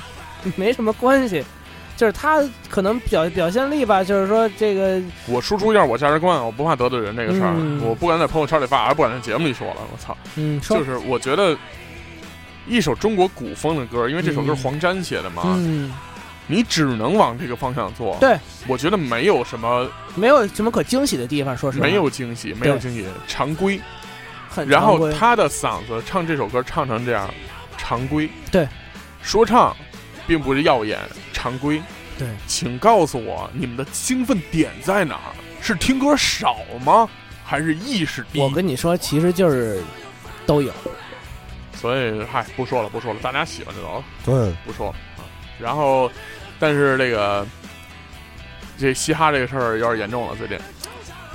[0.56, 1.44] 没什么关系，
[1.98, 9.78] 就是他可能表表现力吧，就是说这个我输出一下我价值观，我不怕得罪人这个事儿，嗯我不敢在朋友圈里发，还不敢在节目里说了。
[9.92, 11.58] 我操，嗯，就是我觉得
[12.68, 15.92] 一首中国古风的歌，因为这首歌是黄沾写的嘛，嗯，
[16.46, 18.16] 你只能往这个方向做。
[18.20, 23.80] 对，我觉得没有什么没有什么可惊喜的地方，说实话，没有惊喜，没有惊喜，常规。
[24.49, 27.30] 很然后他的嗓子唱这首歌唱成这样，
[27.78, 28.30] 常规。
[28.51, 28.68] 对，
[29.22, 29.76] 说唱
[30.26, 30.99] 并不是耀眼，
[31.34, 31.82] 常规。
[32.18, 35.36] 对，请告诉我你们的兴奋点在哪儿？
[35.61, 37.09] 是听歌少吗？
[37.43, 38.39] 还是意识低？
[38.39, 39.84] 我跟你说，其实就是
[40.45, 40.72] 都有，
[41.74, 45.28] 所以嗨，不说了，不说了，大家喜欢就得了，对，不说了啊。
[45.59, 46.09] 然后，
[46.59, 47.45] 但是这个
[48.78, 50.58] 这嘻哈这个事儿有点严重了，最近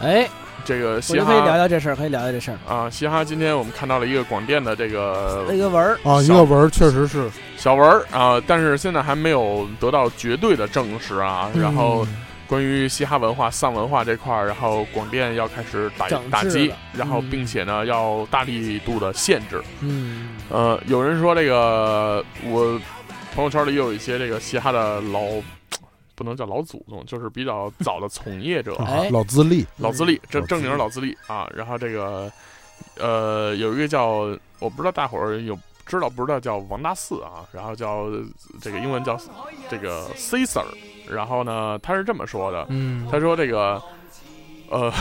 [0.02, 0.28] 哎，
[0.64, 2.58] 这个我嘻哈就可以聊聊这事儿，可以聊聊这事儿。
[2.66, 11.50] 啊，嘻哈今天我们看到了一个广电的这个一个文儿，啊，一小个文儿确实是，小文儿啊，但是现在还没有得到绝对的证实啊。
[11.54, 12.16] 然后嗯
[12.50, 19.62] 关于嘻哈文化、丧文化这块儿，然后广电要开始打整治打击了，然后嗯并且呢要大力度的限制。
[19.80, 22.80] 嗯，呃，有人说这个我
[23.32, 25.20] 朋友圈里也有一些这个嘻哈的老，
[26.20, 28.76] 不能叫老祖宗， 就是比较早的从业者，
[29.10, 31.50] 老资历，老资历，正正经老资历啊。
[31.56, 32.30] 然后这个
[32.98, 34.06] 呃有一个叫
[34.58, 38.04] 我不知道大伙儿有知道不知道叫王大四啊，然后叫
[38.60, 39.18] 这个英文叫
[39.70, 40.66] 这个 Caesar，
[41.08, 43.82] 然后呢他是这么说的，嗯，他说这个
[44.68, 44.92] 呃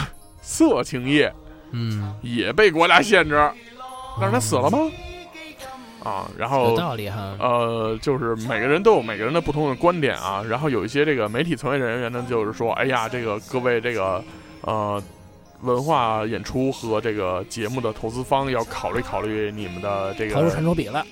[0.41, 1.29] 色情业
[1.71, 3.35] 嗯，也被国家限制，
[4.21, 4.77] 但是他死了吗？
[6.03, 7.35] 啊，然后有道理哈。
[7.39, 10.43] 呃，就是每个人都有每个人的不同的观点啊。
[10.47, 14.23] 然后有一些这个媒体从业人员呢，就是说，哎呀，这个各位这个
[14.61, 15.01] 呃
[15.61, 21.05] 文化演出和这个节目的投资方要考虑考虑你们的这个投入产个出比了，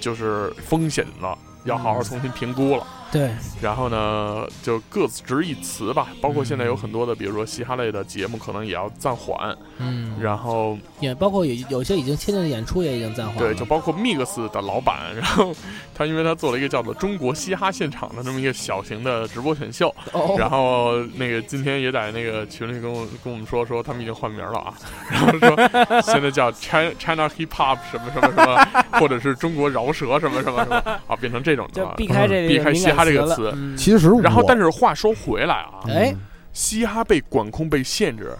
[0.00, 2.86] 就是风险了，要好好重新评估了。
[3.14, 3.30] 对，
[3.62, 6.08] 然后呢，就各执一词吧。
[6.20, 9.56] 包括现在有很多的，比如说嘻哈类的节目，可能也要暂缓。
[9.78, 13.38] 嗯，然后也包括有有些已经签订的演出也已经暂缓。
[13.38, 15.54] 对，就包括 Mix 的老板，然后
[15.94, 24.74] 他因为他做了一个叫做“中国嘻哈现场”的这么一个小型的直播选秀，哦，然后那个今天也在那个群里跟我跟我们说说他们已经换名了啊，
[25.08, 31.94] 然后说现在叫 China China Hip Hop 什么什么什么，或者是中国饶舌什么什么什么啊，变成这种的就了。
[31.96, 33.54] 避开这个避开嘻哈这个词。
[33.76, 36.10] 其实，然后，但是话说回来啊，哎。
[36.12, 36.20] 嗯
[36.54, 38.32] 嘻哈被管控、被限制，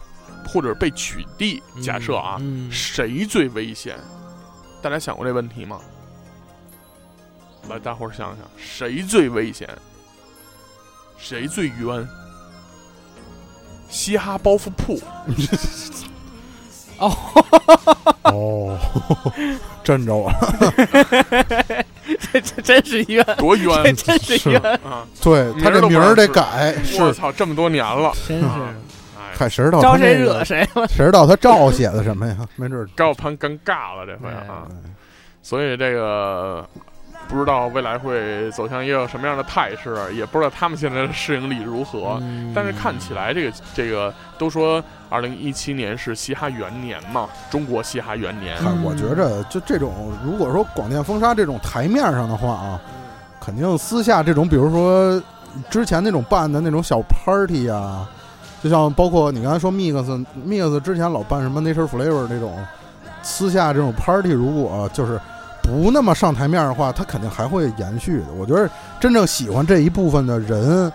[0.46, 3.98] 或者被取缔，假设啊，嗯，谁最危险？
[4.80, 5.80] 大家想过这问题吗？
[7.68, 9.68] 来，大伙儿想想，谁最危险？
[11.18, 12.08] 谁最冤？
[13.88, 15.00] 嘻哈包袱铺，
[16.98, 17.16] 哦，
[18.22, 18.78] 哦
[19.82, 20.32] 真着了，
[22.32, 25.06] 这 这真是冤，多冤这真是是冤，啊！
[25.22, 28.46] 对他这名儿得改，是我操，这么多年了，真是
[29.36, 30.86] 看谁知道招谁他那个惹谁了。
[30.88, 32.36] 谁知道他照写的什么呀？
[32.56, 34.68] 没准儿高攀尴尬了这回啊！
[35.42, 36.66] 所以这个
[37.28, 42.18] 不知道未来会走向一个什么样的态势，也不知道他们现在的适应力如何。
[42.20, 48.56] 嗯但是看起来这个这个都说二零一七年是嘻哈元年嘛，中国嘻哈元年。
[48.62, 52.80] 嗨，我觉着就这种，如果说广电封杀这种台面上的话啊，
[53.40, 55.20] 肯定私下这种，比如说
[55.68, 58.08] 之前那种办的那种小 party 啊，
[58.62, 62.56] 就像包括你刚才说 mix mix 之前老办什么 nature flavor 这种
[63.22, 65.20] 私下这种 party，如果就是
[65.64, 68.26] 不那么上台面的话，它肯定还会延续的。
[68.36, 70.92] 我觉得真正喜欢这一部分的人。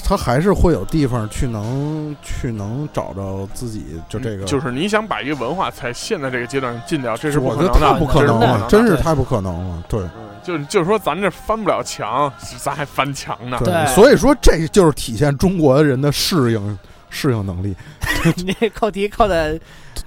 [0.00, 9.82] 他还是会有地方去能去能找着自己就这个，就是你想把一个文化在现在这个阶段禁掉，这是我觉得太不可能了，真是太不可能了。
[9.88, 13.58] 对嗯就就是说咱这翻不了墙，咱还翻墙呢。
[13.64, 16.78] 对所以说这就是体现中国人的适应
[17.10, 17.74] 适应能力，
[18.36, 19.58] 你这扣题扣的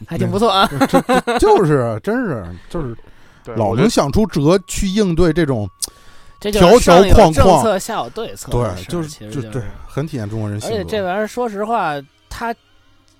[0.08, 0.68] 还挺不错啊。
[1.38, 2.96] 就是真是就是
[3.44, 5.70] 对，老能想出辙去应对这种，
[6.40, 10.78] 这就是条条上有框框政策，下有对策的对，事，就是其实就就对，很体现中国人而性格。
[10.78, 11.94] 且这玩意儿，说实话，
[12.30, 12.54] 它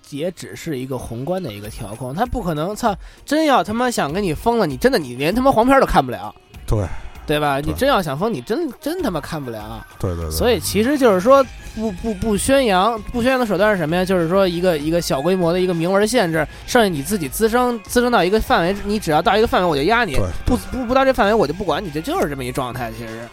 [0.10, 2.96] 也只是一个宏观的一个调控，它不可能，操，
[3.26, 6.34] 真要他妈想跟你封了，你真的你连他妈黄片都看不了，
[6.66, 6.86] 对
[7.26, 7.60] 对吧？
[7.60, 9.86] 你真要想封，你真真他妈看不了。
[10.00, 11.46] 对对对，所以其实就是说，
[11.76, 14.04] 不不不宣扬，不宣扬的手段是什么呀？
[14.04, 22.92] 就是说一个一个小规模的一个明文限制，剩下你自己滋生滋生到一个范围，你只要到一个范围我就压你对，不不不到这范围我就不管你，这就是这么一状态。
[22.98, 23.28] 其实，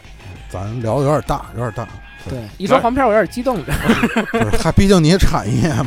[0.48, 1.88] 咱聊的有点大，有点大，
[2.28, 3.72] 对，一说黄片儿我有点激动着。
[4.32, 5.86] 不是它毕竟你产业嘛。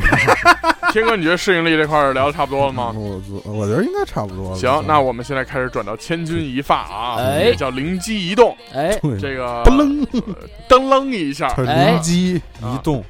[0.92, 2.92] 天哥，你觉得适应力这块儿聊的差不多了吗？
[2.94, 4.56] 我我觉得应该差不多了。
[4.56, 10.06] 行，那我们现在开始转到千钧一发啊，哎也叫灵机一动，哎，这个噔楞，
[10.68, 11.48] 噔楞一下。
[11.56, 13.02] 灵机一动，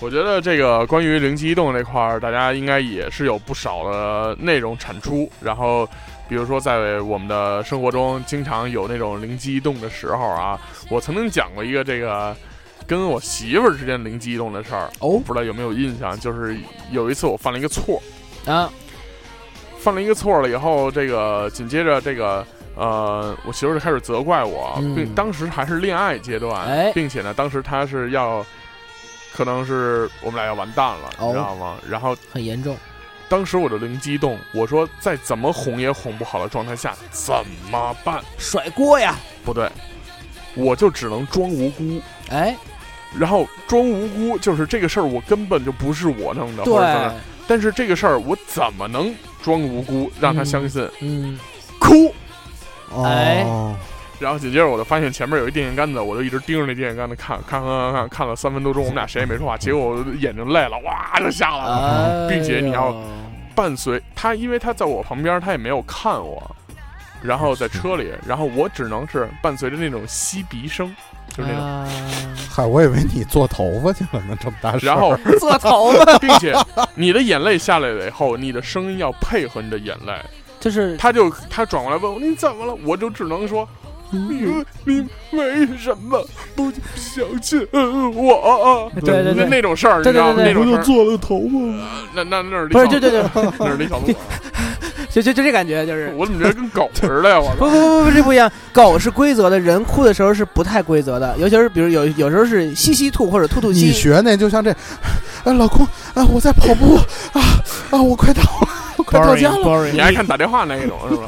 [0.00, 5.30] 我觉得这个关于灵机一动这块儿，大家应该也是有不少的内容产出。
[5.40, 5.88] 然后，
[6.28, 10.60] 比如说在我们的生活中，经常有那种灵机一动的时候啊。
[10.90, 12.36] 我曾经讲过一个这个
[12.90, 16.18] 跟我媳妇儿之间灵机一动的事儿，哦不知道有没有印象？
[16.18, 16.58] 就是
[16.90, 18.02] 有一次我犯了一个错，
[18.44, 18.68] 啊，
[19.78, 28.44] 犯了一个错了以后，这个紧接着这个呃，我媳妇儿就开始责怪我，嗯并当时还是恋爱阶段，哎并且呢，当时她是要，
[29.32, 31.76] 可能是我们俩要完蛋了，哦你知道吗？
[31.88, 32.76] 然后很严重。
[33.28, 38.20] 当时我就灵机一动，我说在怎么哄也哄不好的状态下怎么办？
[38.36, 39.14] 甩锅呀！
[39.44, 39.70] 不对，
[40.56, 42.02] 我就只能装无辜。
[42.30, 42.56] 哎，
[43.18, 47.14] 然后装无辜就是这个事儿，我根本就不是我弄的，对或者怎么样。
[47.48, 50.88] 但是这个事儿，我怎么能装无辜让他相信？
[51.00, 51.38] 嗯，
[51.78, 52.14] 哭。
[53.04, 53.74] 哎哦，
[54.18, 62.26] 然后紧接着我就发现前面有一电线杆子，我就一直盯着那电线杆子看，看看看看看了三分多钟，我们俩谁也没说话，结果我眼睛累了，哇就下来了。
[62.26, 62.94] 哎并且你要
[63.54, 66.54] 伴随他，因为他在我旁边，他也没有看我，
[67.22, 70.94] 然后在车里，然后我只能是伴随着那种吸鼻声，
[71.28, 71.88] 就是那种，啊
[72.52, 74.92] 嗨，我以为你做头发去了呢，这么大事儿。
[74.92, 76.52] 然后 做头发， 并且
[76.96, 80.12] 你的眼泪下来了以后，你的声音要配合你的眼泪。
[80.58, 83.66] 就是他就他转过来问我你怎么了，我就只能说。
[84.12, 84.52] 你
[84.84, 86.20] 你为什么
[86.56, 88.90] 不相信我？
[88.92, 90.42] 那对对对，那种事儿，你知道吗？
[90.44, 91.56] 那种事儿，做了头发。
[92.12, 93.22] 那那那是李不是，小对对对，
[93.60, 94.12] 那是李小璐，
[95.12, 97.40] 就就就这感觉，就是我怎么觉得跟狗似的呀？
[97.40, 97.66] 我 操！
[97.66, 98.50] 不不不不，这不一样。
[98.72, 103.92] 狗是规则的，人哭的时候是不太规则的，尤其是比如有有时候是吸吸吐或者吐吐你。
[103.92, 104.70] 学那就像这，
[105.44, 105.84] 哎，老公，
[106.14, 106.96] 啊，我在跑步，
[107.32, 107.42] 啊
[107.90, 108.79] 啊，我快到了，我
[109.10, 109.58] 快到家了。
[109.58, 111.26] boring，你爱看打电话那一种是吧？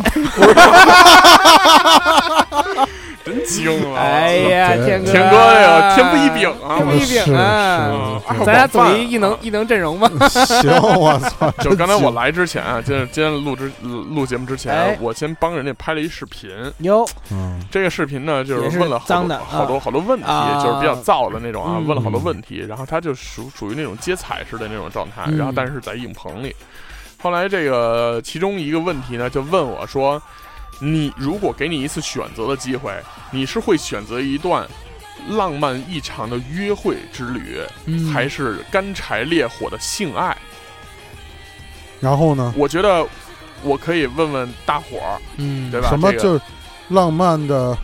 [3.25, 4.03] 真精啊！
[4.03, 6.77] 哎呀，对天哥，天哥这个天赋异禀啊！
[6.77, 8.21] 天赋异禀啊嗯！
[8.27, 10.11] 爱好咱俩组一异能异能阵容吧。
[10.29, 10.69] 行，
[10.99, 11.49] 我操！
[11.63, 16.51] 就刚才我来之前啊，今天今天录之录节目之前哎，我先帮人家拍了一视频。
[16.79, 26.53] 哟，嗯，这个视频呢，就是问了好多脏的好多好多问题，啊就是比较燥的那种啊，嗯问了好多问题，然后他就属属于那种接彩式的那种状态，嗯然后但是在影棚里。
[27.23, 30.21] 后来这个其中一个问题呢，就问我说
[30.81, 32.93] ：“你如果给你一次选择的机会，
[33.31, 34.67] 你是会选择一段
[35.29, 40.37] 浪漫异常的约会之旅，嗯还是干柴烈火的性爱？”
[42.01, 42.53] 然后呢？
[42.57, 43.07] 我觉得
[43.63, 45.89] 我可以问问大伙儿，嗯，对吧？
[45.89, 46.45] 什么这个就
[46.89, 47.79] 浪漫的？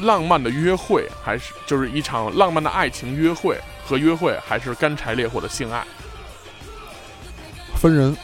[0.00, 5.82] 浪漫的约会，还是就是一场浪漫的爱情约会和约会，还是干柴烈火的性爱？
[7.74, 8.16] 分人，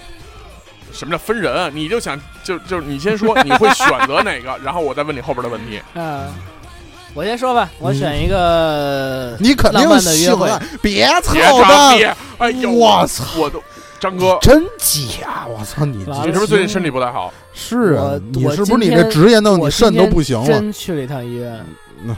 [0.93, 1.71] 什么叫分人啊？
[1.73, 5.81] 你就想就就是你先说你会选择哪个，然后我再问你后边的问题。
[5.95, 6.27] 啊，
[7.15, 12.17] 我先说吧，我选一个你肯定的约会，别操蛋！
[12.39, 13.63] 哎呦，我操我都
[14.01, 15.47] 张哥，真假？
[15.49, 16.05] 我操你！
[16.25, 17.33] 你是不是最近身体不太好？
[17.53, 20.47] 是啊我，你我是不是你这今天职业弄你肾都不行了？
[20.47, 21.65] 真去了一趟医院。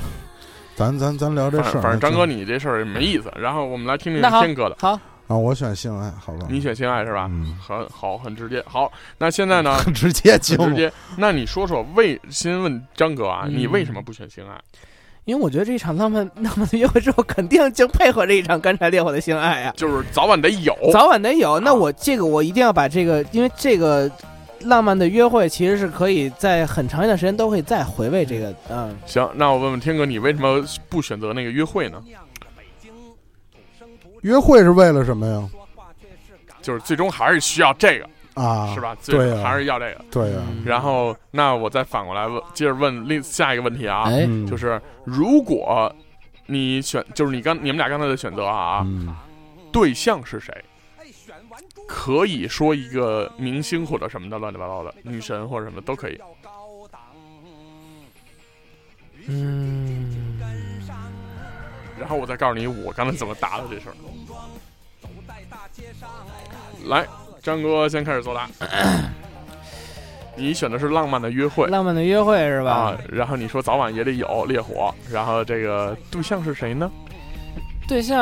[0.77, 3.31] 咱咱咱聊这事儿，反正张哥你这事儿没意思。
[3.37, 4.99] 然后我们来听听天哥的，好，
[5.31, 6.47] 啊，我选性爱，好吧？
[6.51, 7.29] 你选性爱是吧？
[7.31, 8.61] 嗯，很好，很直接。
[8.67, 9.75] 好，那现在呢？
[9.79, 10.93] 很 直接很就直接。
[11.17, 14.61] 那你说说为先问张哥啊，嗯你为什么不选性爱？
[15.27, 20.77] 因为我觉得这一场浪漫浪漫的约会之后，肯定就配合这一场干柴烈火的性爱啊，就是早晚得有。
[20.93, 21.61] 早晚得有。
[21.61, 24.11] 那啊我这个我一定要把这个，因为这个
[24.63, 32.03] 浪漫的约会其实是可以在很长一段时间都可以再回味这个，嗯，行，那我问问天哥，你为什么不选择那个约会呢？
[34.23, 35.49] 约会是为了什么呀？
[36.63, 38.09] 就是最终还是需要这个，
[38.41, 38.95] 啊，是吧？
[39.01, 40.05] 最对呀还是要这个。
[40.11, 45.91] 对然后，那我再反过来问，接着问另下一个问题啊，哎，嗯就是如果
[46.47, 49.15] 你选，就是你刚你们俩刚才的选择啊，嗯，
[49.73, 50.53] 对象是谁？
[51.89, 56.21] 可以说一个明星或者什么的乱七八糟的女神或者什么都可以。
[59.27, 60.20] 嗯，
[62.01, 63.95] 然后我再告诉你我刚才怎么答的这事儿。
[66.87, 67.07] 来，
[67.43, 68.49] 张哥先开始作答。
[70.37, 72.71] 你选的是浪漫的约会浪漫的约会是吧？
[72.73, 76.91] 啊，然后你说早晚也得有烈火，然后这个对象是谁呢？
[77.91, 78.17] 对象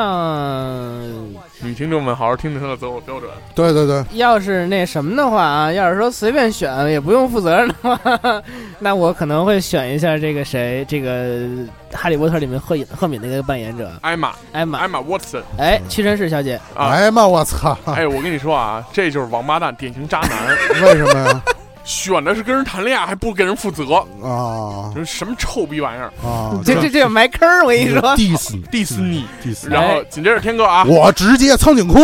[1.61, 3.29] 女听众们好好听听他的择偶标准。
[3.53, 8.41] 对对对，要是那什么的话啊，要是说随便选也不用负责任的话，
[8.79, 11.35] 那我可能会选一下这个谁，这个
[11.93, 17.77] 《哈利波特》里面赫敏赫敏那个扮演者艾玛，艾玛艾，玛沃特森哎，屈臣氏小姐，啊，哎呀妈，我操！
[17.85, 20.47] 哎，我跟你说啊，这就是王八蛋，典型渣男，
[20.81, 21.41] 为什么呀？
[21.89, 26.13] 选的是跟人谈恋爱，还不给人负责，啊这是什么臭逼玩意儿？
[26.23, 26.53] 啊！
[26.63, 29.25] 这这这埋坑儿，我跟你说，diss 迪士尼。
[29.43, 31.99] diss， 然后紧接着天哥啊，我直接苍井空，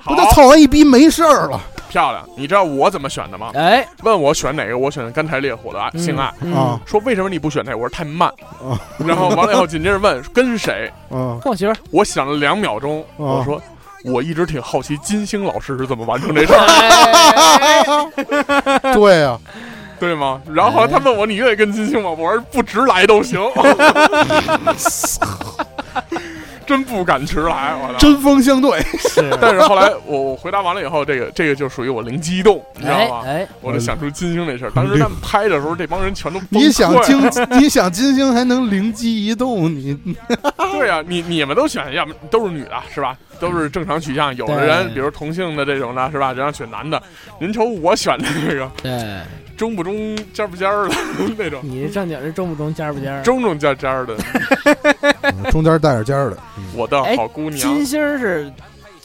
[0.00, 1.60] 好不就操完一逼没事儿了
[1.90, 2.26] 漂亮。
[2.34, 3.50] 你知道我怎么选的吗？
[3.54, 6.32] 哎，问我选哪个，我选的干柴烈火的性爱。
[6.40, 6.80] 嗯啊？
[6.86, 7.76] 说为什么你不选那个？
[7.76, 8.26] 我说太慢。
[8.62, 10.90] 啊然后完了以后，紧接着问跟谁？
[11.10, 13.60] 啊跟我媳妇儿，我想了两秒钟，哦我说
[14.06, 16.66] 我一直挺好奇金星老师是怎么完成这事儿，
[17.60, 17.82] 哎
[18.94, 19.38] 对呀，
[19.98, 20.40] 对吗？
[20.52, 22.10] 然后他问我你愿意跟金星吗？
[22.10, 23.40] 我说不直来都行。
[26.66, 27.98] 真不敢直来，我操！
[27.98, 28.80] 针锋相对。
[28.98, 33.22] 是，但是后来我我回答完了以后，这个这个就属于我灵机一动，你知道吗？
[33.24, 34.70] 哎哎，我就想出金星这事儿。
[34.72, 39.96] 当时他们拍的时候，这帮人全都崩你想溃金，你想金星还能灵机一动，你
[40.72, 43.16] 对啊，你你们都选，要么都是女的，是吧？
[43.40, 44.34] 都是正常取向。
[44.36, 46.32] 有的人，比如同性的这种的，是吧？
[46.32, 47.00] 人家选男的。
[47.40, 49.20] 您瞅我选的这个对
[49.56, 50.94] 中不中、尖不尖儿的
[51.38, 53.22] 那种，你这正经是中不中，尖儿不尖儿？
[53.22, 54.16] 中中尖尖儿的，
[55.22, 56.36] 嗯 中间带着尖儿的。
[56.58, 57.58] 嗯我的哎好姑娘。
[57.58, 58.52] 金星是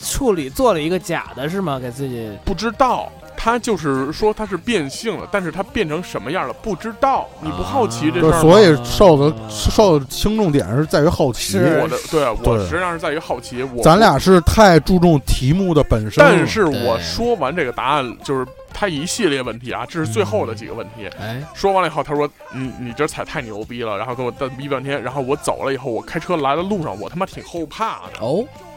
[0.02, 1.80] 处理做了一个假的，是吗？
[1.80, 3.10] 给自己不知道，
[3.44, 7.28] 他就是说他是变性了，但是他变成什么样了不知道。
[7.40, 8.40] 你不好奇这事儿吗？
[8.40, 11.58] 所以受的受的轻重点是在于好奇。
[11.58, 13.64] 我的对啊我实际上是在于好奇。
[13.64, 21.10] 我咱俩是太注重题目的本身，但是我说完这个答案，就是他一系列问题啊，这是最后的几个问题。
[21.20, 25.02] 哎，说完了以后，他说：“你你这彩太牛逼了。”然后给我瞪逼半天。
[25.02, 28.20] 然后我走了以后，我开车来的路上，我他妈挺后怕的。
[28.24, 28.71] 哦，你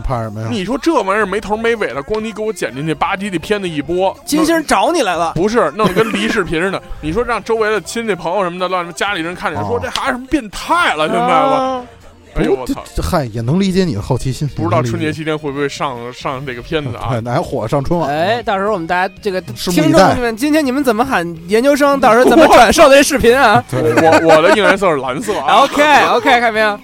[0.00, 0.48] 怕什么呀？
[0.50, 6.82] 你说这玩意儿没头没尾的，光你给我剪进去，吧唧的片子一播，金星找你来了，不是弄得跟离视频似的。
[7.00, 11.06] 你说让周围的亲戚朋友什么的，乱家里人看见，哦说这孩子是不是变态了？
[11.08, 11.82] 现在我，啊
[12.32, 12.80] 不哎呦我操！
[12.94, 14.46] 这嗨，也能理解你的好奇心。
[14.50, 18.08] 不知道春节期间会不会上上这个片子啊 哪火上春晚？
[18.08, 21.98] 哎，到时候我们大家这个听众们，今天你们怎么喊研究生？
[21.98, 25.64] 到时候怎么转 售的这视频啊，我我的应援色是蓝色啊。
[25.64, 26.78] ？OK OK，看没有？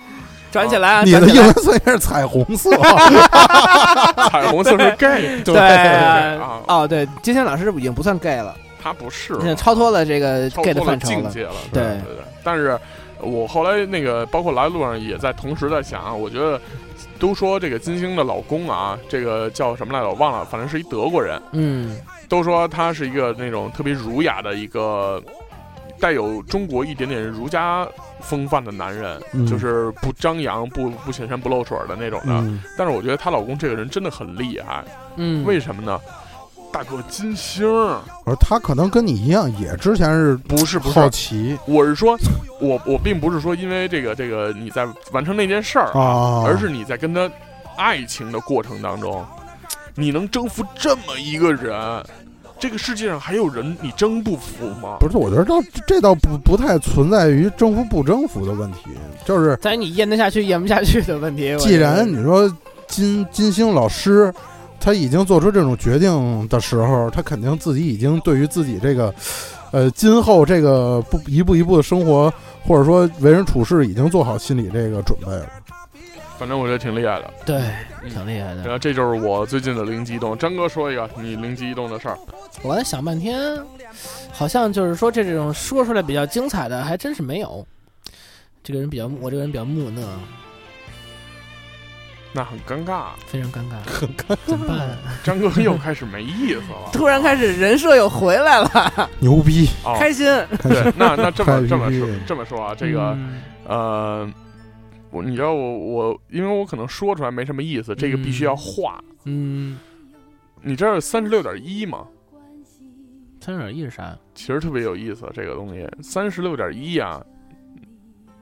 [0.56, 1.02] 转起来啊！
[1.04, 2.70] 你的英文色应该是彩虹色。
[4.30, 11.30] 彩虹色是 gay，对啊哦，对，金星老师已经不算 gay 了，他不是已经超脱了这个 gay 的范畴了。
[11.30, 12.24] 对对对。
[12.42, 12.78] 但是
[13.20, 16.58] 我后来那个，包括来路上也在同时在想啊，我觉得
[17.18, 20.08] 都说这个金星的老公啊，这个叫什么来着？
[20.08, 21.38] 我忘了，反正是一德国人。
[21.52, 21.98] 嗯，
[22.30, 25.22] 都说他是一个那种特别儒雅的一个，
[26.00, 27.86] 带有中国一点点儒家
[28.20, 29.46] 风范的男人，嗯。
[29.46, 32.32] 就是不张扬、不不显山不露水的那种的。
[32.32, 34.84] 嗯，但是我觉得她老公这个人真的很厉害，
[35.16, 35.98] 嗯，为什么呢？
[36.72, 41.00] 大哥金星，我说他可能跟你一样，也之前是不是不是。
[41.00, 41.56] 好奇。
[41.64, 42.18] 我是说，
[42.60, 47.30] 我我并不是说因为这个这个你在完成那件事儿啊，而是你在跟他
[47.78, 49.24] 爱情的过程当中，
[49.94, 52.04] 你能征服这么一个人，
[52.58, 54.96] 这个世界上还有人你征不服吗？
[54.98, 55.16] 不是？
[55.16, 58.90] 我觉得倒这倒不不太存在于征服不征服的问题，
[59.24, 61.56] 就是在你咽得下去咽不下去的问题。
[61.58, 62.50] 既然你说
[62.86, 64.32] 金金星老师
[64.80, 69.14] 他已经做出这种决定的时候，他肯定自己已经对于自己这个
[69.70, 72.32] 呃今后这个不一步一步的生活，
[72.66, 75.46] 或者说为人处事，已经做好心理这个准备了。
[76.38, 77.30] 反正我觉得挺厉害的。
[77.44, 77.56] 对，
[78.02, 78.62] 嗯挺厉害的。
[78.62, 80.36] 然后这就是我最近的灵机一动。
[80.36, 82.18] 张哥说一个你灵机一动的事儿，
[82.62, 83.58] 我在想半天，
[84.32, 87.66] 好像就是说这种说出来比较精彩的，还真是没有。
[88.62, 90.02] 这个人比较，我这个人比较木讷，
[92.32, 93.10] 那很尴尬。
[93.26, 94.98] 非常尴尬，很尴尬怎么办？
[95.22, 96.90] 张哥又开始没意思了。
[96.92, 99.70] 突然开始人设又回来了，牛逼！
[99.84, 100.26] 哦，开心。
[100.62, 104.30] 对，那那这么这么说这么说啊，这个嗯呃，
[105.16, 109.02] 我你知道我我因为我可能说出来没什么意思，这个必须要画。
[109.24, 109.78] 嗯，
[110.62, 112.06] 你知道三十六点一吗？
[113.40, 114.18] 三十六点一是啥？
[114.34, 117.24] 其实特别有意思，这个东西三十六点一啊，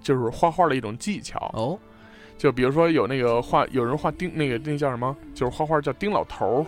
[0.01, 1.39] 就是画画的一种技巧。
[1.55, 1.79] 哦，
[2.37, 5.17] 就比如说有那个画，有人画丁那个那叫什么？
[5.35, 6.67] 就是画画叫丁老头儿，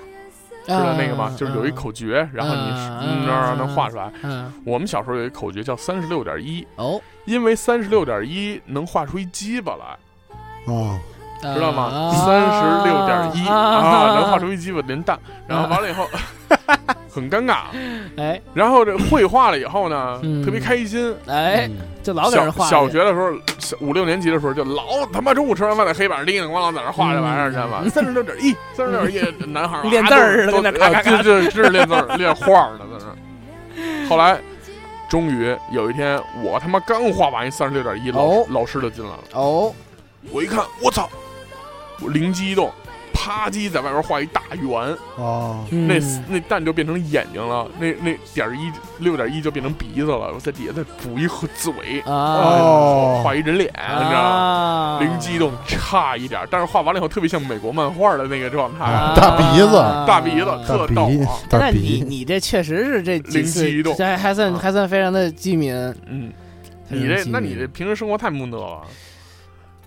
[0.66, 1.32] 知道那个吗？
[1.36, 4.10] 就是有一口诀，然后你啊嗯让能画出来。
[4.22, 9.96] 嗯，我们小时候有一口诀叫三十六点一，哦，因为三十六点一能画出一鸡巴来。
[10.66, 10.98] 哦，
[11.40, 11.84] 知道吗？
[11.84, 16.08] 啊三十六点一啊，能画出一鸡巴连蛋，然后完了以后，
[17.16, 17.62] 很尴尬。
[18.16, 21.14] 哎然后这绘画了以后呢，嗯特别开心。
[21.26, 27.82] 哎，嗯就老给小人画小学的时候，小五六年级的时候，就老他妈中午吃完饭在黑板上叮叮咣啷在那画这玩意儿，知道吗？
[27.88, 34.08] 三十六点一，三十六点一，男孩儿啊 练字儿似的都跟那咔咔咔啊对对，是练字儿练画儿呢，在那。
[34.08, 34.38] 后来，
[35.08, 39.18] 终于有一天，我他妈刚画完一三十六点一，老哦老师就进来了。
[39.32, 39.72] 哦，
[40.30, 41.08] 我一看，我操！
[42.02, 42.70] 我灵机一动，
[43.16, 45.88] 啪叽在外边画一大圆，哦，嗯。
[45.88, 45.98] 那
[46.28, 52.12] 那蛋就变成眼睛了，那那点儿一六点一就变成鼻子了，我在底下再补一个嘴，啊。
[52.12, 54.98] 哦画一人脸，你知道吗？
[54.98, 59.72] 啊，灵机一动，差一点儿，但是画完了以后特别像美国漫画的那个状态，啊大鼻子。
[60.06, 61.32] 大鼻子特逗鼻啊。
[61.48, 64.58] 大那你，你这确实是这几灵机一动还还算啊。
[64.62, 65.74] 还算非常的机敏，
[66.06, 66.30] 嗯，
[66.88, 68.82] 你这那你这平时生活太木讷了，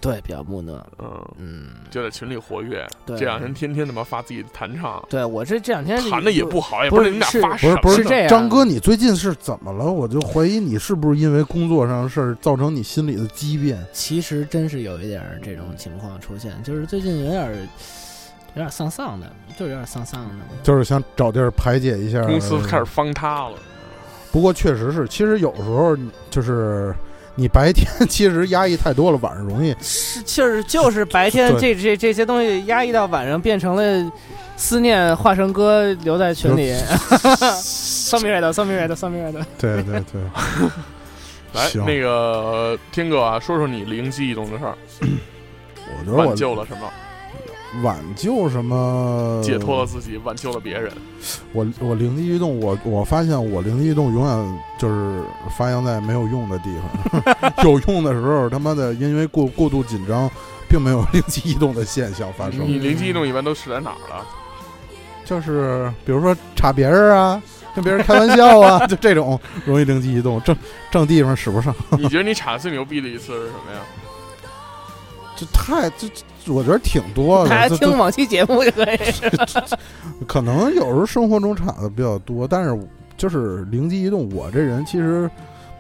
[0.02, 9.92] 对比较木讷，嗯，嗯，就在群里活跃，对这两天天天他妈发自己的弹唱，对我这这两天弹的也不好，也不是你俩发什么，不是不是这样张哥，你最近是怎么了？
[9.92, 13.86] 我就怀疑你是不是因为工作上的事儿造成你心里的畸变。
[13.92, 20.36] 其实真是有一点儿这种情况出现，就是最近有点儿有点儿丧丧的，就是有点儿丧丧的。
[20.64, 23.58] 就是想找地儿排解一下公司开始方塌了。
[24.32, 25.98] 不过确实是，其实有时候
[26.30, 26.96] 就是
[27.36, 34.12] 你白天 其实压抑太多了，晚上容易是，就是就是白天这这这些东西压抑到晚上，变成了
[34.58, 36.76] 思念化成歌留在群里。
[37.62, 39.46] 桑米瑞的，桑米瑞的，桑米瑞的。
[39.58, 40.22] 对对对。
[41.54, 46.88] 来，那个天哥啊，说说你灵机一动的事儿， 我觉得我挽救了什么？
[47.84, 49.42] 挽救什么？
[49.44, 50.92] 解脱了自己，挽救了别人。
[51.54, 55.22] 我我灵机一动，我我发现我灵机一动永远就是
[55.58, 56.70] 发扬在没有用的地
[57.24, 60.30] 方， 有用的时候他妈的因为过过度紧张，
[60.68, 62.68] 并没有灵机一动的现象发生。
[62.68, 64.26] 你灵机一动一般都使在哪儿了？
[65.26, 67.40] 就是比如说插别人啊，
[67.76, 70.56] 跟别人开玩笑啊， 就这种容易灵机一动，正
[70.90, 73.80] 正地方使不上，你觉得你插最牛逼的一次是什么呀？
[75.38, 78.98] 这太这这我觉得挺多的大家听往期节目就可以。
[80.28, 82.78] 可能有时候生活中产的比较多，但是
[83.18, 85.30] 就是灵机一动，我这人其实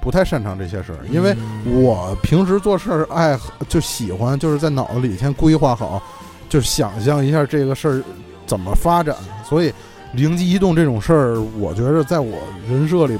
[0.01, 6.01] 不太擅长这些事儿，因为我平时做事儿爱就喜欢就是在脑子里先规划好，
[6.47, 8.03] 就想象一下这个事儿
[8.45, 9.73] 怎么发展，所以
[10.13, 13.17] 灵机一动这种事儿，我觉得在我人设里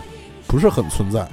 [0.48, 1.28] 不是很存在。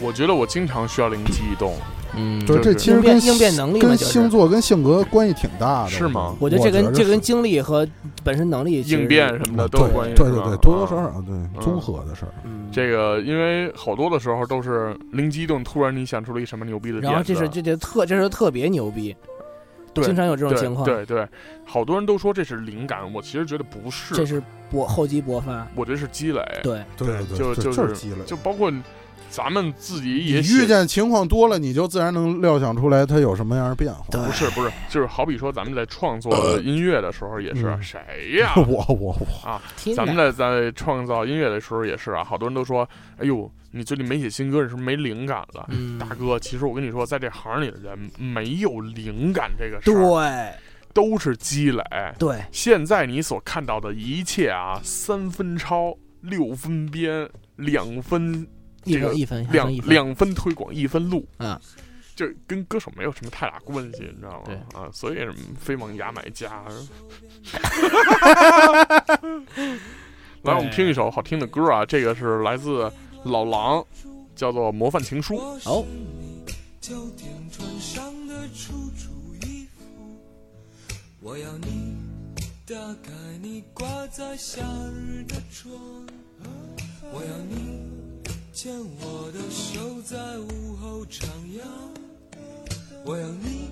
[0.00, 1.74] 我觉得我经常需要灵机一动，
[2.16, 7.86] 嗯就是这其实跟应变能力跟星座跟性格关系挺大的，是吗我觉得这跟这跟经历和
[8.22, 10.14] 本身能力应变什么的都有关系。
[10.14, 12.32] 对对对，多多少啊少对综合的事儿。
[12.44, 19.14] 嗯这个，因为好多的时候都是灵机一动，突然你想出了一什么牛逼的然后这是这这特这是特别牛逼，
[19.92, 20.84] 对经常有这种情况。
[20.84, 21.24] 对对，
[21.64, 24.42] 好多人都说这是灵感，我其实觉得不是，这是
[24.72, 25.64] 勃厚积薄发。
[25.76, 26.42] 我觉得是积累。
[26.64, 28.16] 对，对对就就是积累。
[28.26, 28.72] 就包括
[29.30, 34.04] 咱们自己也遇见情况多了，你就自然能料想出来它有什么样的变化。
[34.10, 38.00] 不是不是，就是好比说咱们在创作音乐的时候也是，嗯谁
[38.38, 38.52] 呀？
[38.68, 39.60] 我我我，啊
[39.96, 45.66] 咱们在在创造音乐的时候也是啊，好多人都说，哎呦，你最近没写新歌，你是不是没灵感了？
[45.70, 50.52] 嗯大哥，其实我跟你说，在这行里的人没有灵感这个事儿，对
[50.92, 51.82] 都是积累。
[52.18, 58.46] 对，现在你所看到的一切啊，三分抄、六分编、两分
[58.84, 61.60] 这个一分一分两分两分推广、一分录，啊，
[62.14, 64.54] 就跟歌手没有什么太大关系，你知道吗对？
[64.78, 66.64] 啊，所以什么飞往牙买加。
[70.42, 72.92] 来，我们听一首好听的歌啊，这个是来自
[73.24, 73.84] 老狼，
[74.36, 75.34] 叫做《模范情书》。
[75.70, 75.84] 哦，
[76.80, 79.10] 秋天穿上的楚楚
[79.46, 79.82] 衣服，
[81.20, 81.96] 我要你
[82.66, 83.10] 打开
[83.40, 84.60] 你挂在夏
[84.94, 85.72] 日的窗，
[87.10, 87.93] 我要你
[88.54, 91.24] 牵我的手在午后徜
[91.58, 91.64] 徉，
[93.04, 93.68] 我要你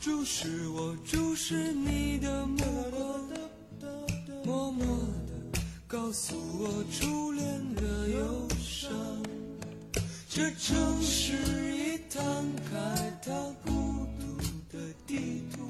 [0.00, 2.58] 注视我，注视你的目
[2.90, 3.28] 光，
[4.44, 4.84] 默默
[5.52, 8.92] 地告诉我初恋的忧伤。
[10.28, 11.34] 这城市
[11.72, 12.24] 已摊
[12.72, 13.32] 开它
[13.64, 15.60] 孤独的地图，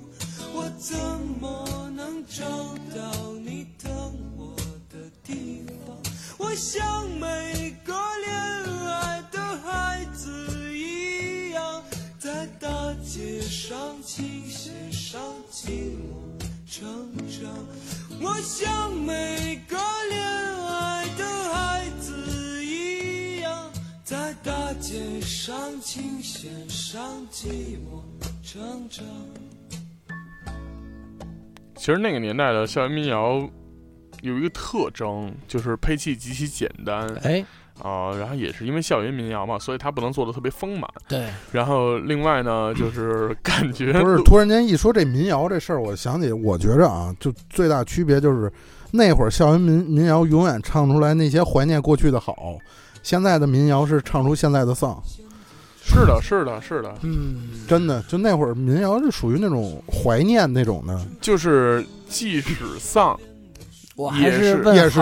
[0.54, 0.96] 我怎
[1.38, 2.42] 么能找
[2.96, 3.92] 到你等
[4.38, 4.56] 我
[4.88, 5.81] 的地方？
[6.42, 7.94] 我像每个
[8.26, 11.80] 恋爱的孩子一样，
[12.18, 15.22] 在大街上琴弦上
[15.52, 16.84] 寂寞成
[17.28, 17.48] 长。
[18.20, 19.78] 我像每个
[20.10, 21.24] 恋爱的
[21.54, 23.70] 孩子一样，
[24.02, 28.02] 在大街上琴弦上寂寞
[28.42, 29.06] 成长。
[31.76, 33.48] 其实那个年代的校园民谣，
[34.22, 37.44] 有一个特征，就是配器极其简单哎，
[37.82, 40.88] 啊、然后也是因为校园民谣嘛，所以它不能做的特别丰满。
[41.08, 48.50] 对，然后另外呢，就是感觉不是，突然间一说这民谣这事儿，我想起，我觉着啊，就最大区别就是
[48.92, 52.56] 那会儿校园民民谣永远唱出来那些怀念过去的好，
[53.02, 55.02] 现在的民谣是唱出现在的丧，
[55.82, 63.18] 是的，是的，是的，嗯，真的，就那会儿民谣是属于那种怀念那种的，就是即使丧，
[63.96, 65.00] 我还也是问也是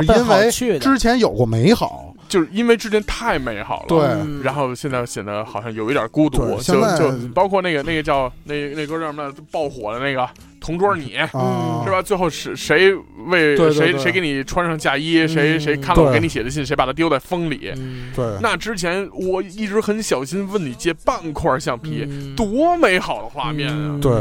[0.67, 10.21] 因为之前有过美好，就是因为之前太美好了，对嗯然后现在显得好像有一点孤独，就就包括那个那个叫那那歌叫什么爆火的那个
[10.61, 11.17] 《同桌你》。
[11.39, 12.03] 啊，是吧？
[12.03, 12.93] 最后是谁
[13.29, 15.27] 为对对对谁谁给你穿上嫁衣？
[15.29, 16.65] 谁嗯谁看了我给你写的信？
[16.67, 17.73] 谁把它丢在风里？
[17.77, 23.77] 嗯，对，那之前我一直很小心问你借半块橡皮，嗯多美好的画面啊！
[23.79, 24.13] 嗯对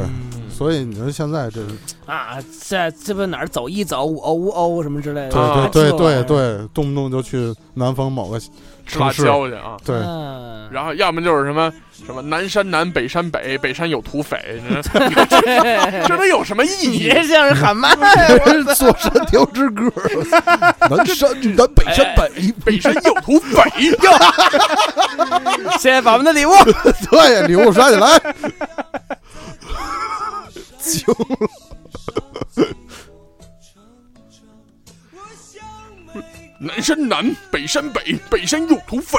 [0.59, 1.61] 所以你说现在这，
[2.05, 2.35] 啊，
[2.67, 9.77] 在这不哪儿走一走，五欧五欧什么之类的，对啊对对对对，动不动就去南方某个吃辣城市椒去啊！
[9.85, 11.71] 对，嗯然后要么就是什么
[12.05, 14.37] 什么南山南北山北，北山有土匪，
[16.05, 17.09] 这能有什么意义？
[17.09, 17.95] 这像是喊麦？
[18.75, 19.89] 坐山雕之歌，
[20.89, 23.63] 南山南北山北，北山有土匪，
[25.79, 26.51] 谢谢宝宝们的礼物。
[27.09, 28.19] 对，礼物刷起来，
[30.89, 31.15] 行
[36.61, 39.17] 南山南，北山北，北山有土匪，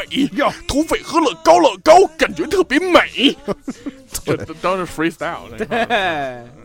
[0.69, 3.35] 土匪喝了高乐高，感觉特别美。
[4.25, 5.49] 这都都是 freestyle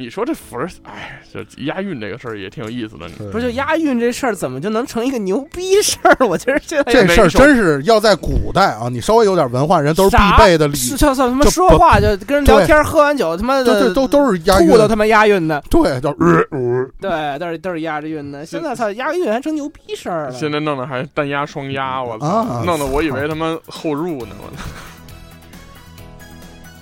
[0.00, 3.06] 你说这 first，哎，这押韵这个事儿也挺有意思的。
[3.30, 6.26] 不是就押韵这事儿，怎么就能成一个牛逼事儿？
[6.26, 18.46] 我觉得这这事儿真是要在古代啊，你稍微有点文化人都是必备的礼，是就算他妈说话就跟人聊天，喝完酒他妈对的对，都都是押韵吐，都他妈押韵的，对，叫呃呃对，都是都是押着韵的。
[18.46, 20.32] 现在操，押个韵还成牛逼事儿了。
[20.32, 24.34] 现在弄的还单押双押，我操，啊弄得我以为他妈后入呢。
[24.40, 24.62] 我操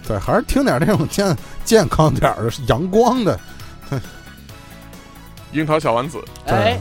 [0.08, 1.36] 对，还是听点那种健
[1.66, 3.38] 健康点儿的、阳光的，
[5.52, 6.80] 樱桃小丸子，哎，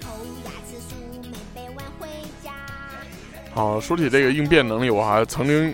[0.00, 0.08] 偷
[0.44, 2.08] 牙吃素没被晚回
[2.42, 2.50] 家。
[3.54, 5.72] 好，说起这个应变能力，我还曾经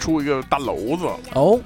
[0.00, 1.60] 出一个大篓子，哦，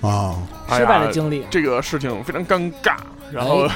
[0.00, 0.38] 啊，
[0.68, 2.96] 哎失败的经历，这个事情非常尴尬。
[3.30, 3.68] 然后、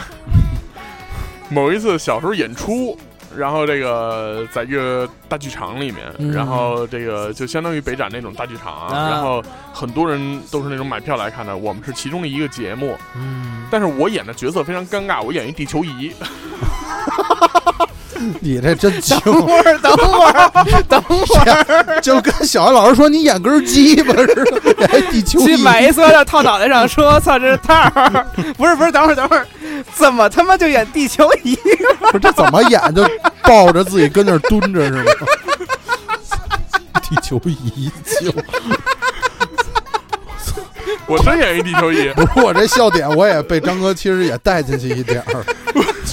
[1.51, 2.99] 某一次小时候演出，
[3.37, 6.33] 然后这个在一个大剧场里面，嗯。
[6.33, 16.13] 然后这个就相当于北展那种大剧场，啊然后很多人都是那种买票来看的，我们是其中的一个节目，嗯，但是我演的角色非常尴尬，我演一地球仪，
[18.41, 21.17] 你这真轻，等会儿，等会儿，等会
[21.51, 24.27] 儿， 就跟小学老师说你演根鸡巴似
[24.79, 29.47] 的，地球仪去买一塑料袋套脑袋上，说操这是套儿，不是不是，等会儿等会儿，
[29.95, 31.57] 怎么他妈就演地球仪？
[32.01, 33.09] 不是这怎么演就
[33.43, 35.13] 抱着自己跟那儿蹲着是吗？
[37.09, 37.91] 地球仪
[38.21, 38.33] 就
[41.07, 45.45] 我真演一地球仪，不是我这笑点，我也被张哥其实也带进去一点儿，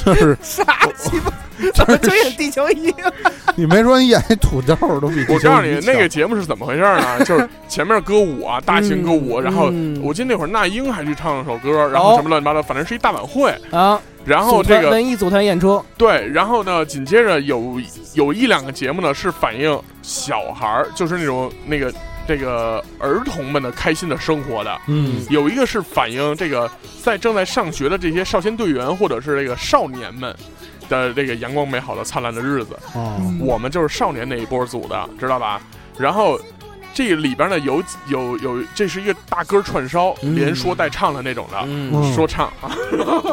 [0.05, 0.63] 就是啥
[0.97, 1.31] 鸡巴？
[1.73, 2.93] 怎么就演地球仪？
[3.55, 7.19] 你没说你演一土豆都比我告诉你那个节目是怎么回事呢？
[7.25, 13.53] 就是前面歌舞啊，大型歌舞，然后嗯我记得那会儿那英还去唱了首歌，然后什么乱七八糟，反正是一大晚会。
[13.71, 17.79] 啊，然后这个文艺组团演出，对，然后呢，紧接着有
[18.13, 21.93] 有一两个节目呢是反映小孩儿，就是那种那个
[22.27, 24.75] 这个儿童们的开心的生活的。
[24.87, 26.69] 嗯有一个是反映这个
[27.03, 30.33] 在正在上学的这些少先队员或者是这个少年们
[30.89, 32.77] 的这个阳光美好的灿烂的日子。
[32.93, 35.61] 哦我们就是少年那一波组的，知道吧？
[35.97, 36.39] 然后
[36.93, 42.71] 这里边呢有有有，这是一个大歌串烧，嗯连说带唱的那种的，说唱啊。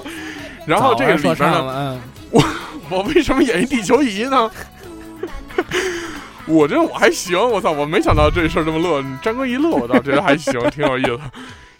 [0.67, 2.43] 然后这个里说边呢，我，
[2.91, 4.51] 我为什么演一地球仪呢？
[6.47, 7.71] 我觉得我还行，我操！
[7.71, 11.21] 我没想到这事儿这么乐，张哥一乐，我倒觉得还行，挺有意思。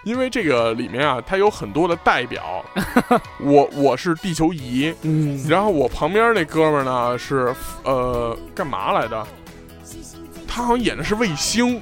[0.05, 2.65] 因为这个里面啊，它有很多的代表，
[3.39, 9.27] 我我是地球仪，嗯，然后我旁边那哥们儿呢是呃干嘛来的？
[10.49, 11.81] 他好像演的是卫星，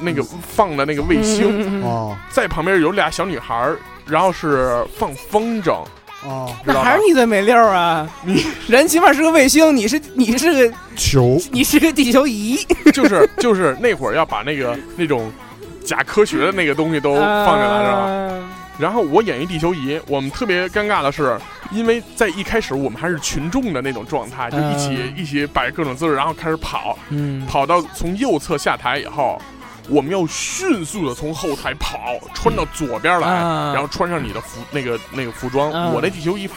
[0.00, 2.16] 那个放的那个卫星，嗯，哦。
[2.30, 3.72] 在旁边有俩小女孩，
[4.06, 5.82] 然后是放风筝，
[6.24, 7.02] 哦，那还是？
[7.06, 8.06] 你最没溜啊！
[8.24, 11.40] 你 人起码是个卫星，你是你是个球。
[11.50, 12.58] 你是个地球仪，
[12.92, 15.32] 就是就是那会儿要把那个那种
[15.86, 18.48] 假科学的那个东西都放进来，是吧？
[18.78, 21.38] 然后我演一地球仪，我们特别尴尬的是，
[21.70, 29.40] 因为在一开始我们还是群众的那种状态，就一起、嗯一起摆各种姿势，然后开始跑，嗯，跑到从右侧下台以后，
[29.88, 31.98] 我们要迅速的从后台跑，
[32.34, 33.72] 穿到左边来，啊。
[33.72, 35.70] 然后穿上你的服那个那个服装。
[35.72, 35.90] 啊。
[35.94, 36.48] 我那地球衣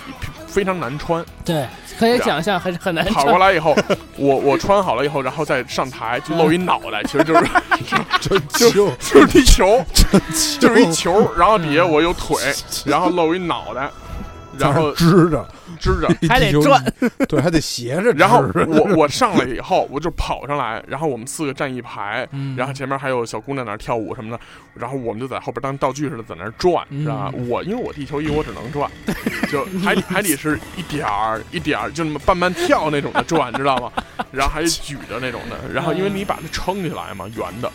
[0.47, 1.67] 非常难穿，对，
[1.99, 3.75] 可以想象很很难跑过来以后，
[4.17, 7.47] 我我穿好了以后，然后再上台就露一脑袋， 其实就是
[8.19, 9.86] 真就就就是地球，
[10.59, 12.36] 就是一球，然后底下我有腿，
[12.86, 13.89] 然后露一脑袋，
[14.57, 15.47] 然后支着，
[15.78, 16.07] 支着。
[16.28, 16.84] 还得转，
[17.28, 18.11] 对，还得斜着。
[18.13, 24.39] 然后我我上来以后，我就跑上来，然后我们四个站一排，嗯然后前面还有小姑娘在那儿跳舞什么的，
[24.76, 27.32] 然后我们就在后边当道具似的在那儿转，嗯知道吧？
[27.47, 28.89] 我因为我地球仪我只能转，
[29.51, 33.91] 就还得还得是一点儿一点儿就那么慢慢跳那种的转，知道吗？
[34.32, 37.72] 然后还得举着那种的，然后因为你把它撑起来嘛，圆的。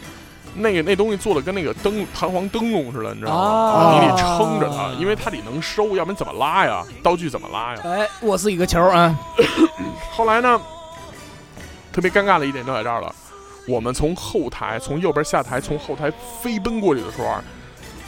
[0.54, 3.40] 那个那东西做的跟那个灯弹簧灯笼似的，你知道吗？
[3.40, 6.84] 啊你得撑着它，因为它得能收，要不然怎么拉呀？
[7.02, 7.80] 道具怎么拉呀？
[7.84, 9.14] 哎，我是一个球啊，
[10.12, 10.60] 后来呢，
[11.92, 13.14] 特别尴尬的一点就在这儿了。
[13.66, 17.34] 我们从后台从右边下台，从后台飞奔过去的时候，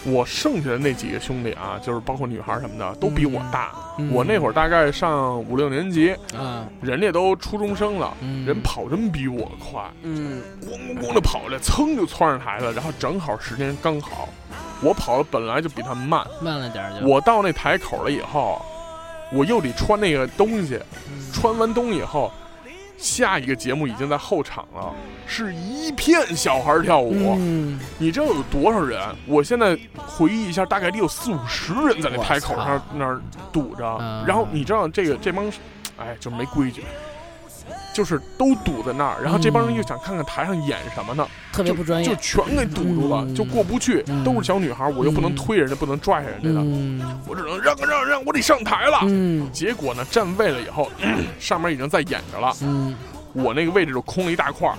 [0.07, 3.73] 我剩下的那几个兄弟啊，就是包括女孩什么的，都比我大。
[3.99, 4.11] 嗯。
[4.13, 8.47] 我那会儿大概上五六年级，嗯，人家都初中生了，嗯。
[8.47, 10.41] 人跑真比我快，嗯。
[10.63, 14.29] 咣咣咣的跑来，噌就窜上台了，然后正好时间刚好。
[14.83, 17.07] 我跑的本来就比他们慢，慢了点儿就。
[17.07, 18.61] 我到那台口了以后，
[19.33, 20.79] 我又得穿那个东西，
[21.09, 21.33] 嗯。
[21.33, 22.31] 穿完冬以后，
[22.97, 24.93] 下一个节目已经在后场了，
[25.27, 27.37] 是一片小孩跳舞。
[27.39, 29.01] 嗯你知道有多少人？
[29.27, 33.21] 我现在回忆一下，大概得有四五十人在那台口上那儿
[33.53, 33.85] 堵着。
[34.01, 35.47] 嗯然后你知道这个这帮，
[35.99, 36.83] 哎，就没规矩。
[37.95, 43.35] 就是都堵在那儿，然后这帮人又想看看台上演什么呢，特别不专就，全给堵住了，嗯。
[43.35, 44.05] 就过不去。
[44.09, 47.21] 嗯都是小女孩，我又不能推人家，不能拽人家的，嗯。
[47.27, 48.99] 我只能让让让，我得上台了。
[49.03, 49.51] 嗯。
[49.53, 50.91] 结果呢，站位了以后，
[51.41, 52.95] 上面已经在演着了，嗯。
[53.33, 54.71] 我那个位置就空了一大块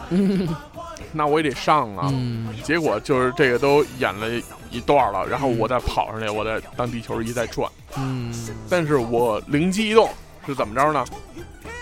[1.14, 2.10] 那我也得上啊。
[2.12, 2.50] 嗯。
[2.64, 4.28] 结果就是这个都演了
[4.70, 7.72] 一段了，然后我再跑上去，我再当地球仪再转。
[7.98, 8.32] 嗯。
[8.70, 10.10] 但是我灵机一动
[10.46, 11.06] 是怎么着呢？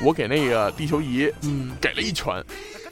[0.01, 1.71] 我给那个地球仪嗯。
[1.81, 2.43] 给了一拳，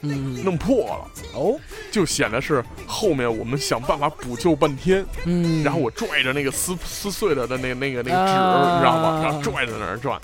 [0.02, 0.42] 嗯。
[0.44, 1.58] 弄破了，哦。
[1.90, 9.22] 就显得是后面我们想办法补救半天，嗯，然后我拽着那个撕撕碎了的那个那个那个纸，啊你知道吗？
[9.22, 10.20] 然后拽着在那儿转，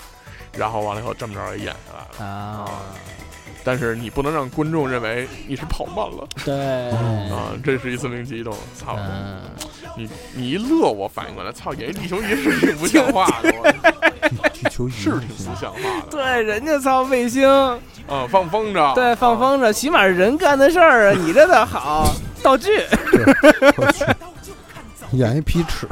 [0.57, 2.31] 然后完了以后这么着也演下来了。
[2.31, 2.65] 啊
[3.63, 6.27] 但是你不能让观众认为你是跑慢了。
[6.43, 6.89] 对。
[7.29, 7.53] 啊！
[7.63, 8.97] 这是一次灵机一动，操！
[8.97, 9.41] 嗯。
[9.97, 14.49] 你你一乐，我反应过来，操，演一地球仪是挺不像话的，我。
[14.53, 16.07] 地球仪是挺不像话的。
[16.09, 17.45] 对，人家操卫星，
[18.07, 22.69] 啊，放风筝，对，放啊风筝，起码是人干的事儿啊， 你这倒好，道具，
[23.77, 24.05] 我去，
[25.17, 25.85] 演一皮尺，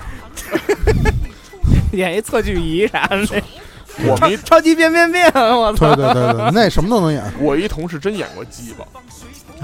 [1.91, 3.43] 演一测距仪啥的，
[4.05, 6.05] 我们一超级变变变，我操对！
[6.13, 7.23] 对对对，那什么都能演。
[7.39, 8.85] 我一同事真演过鸡巴，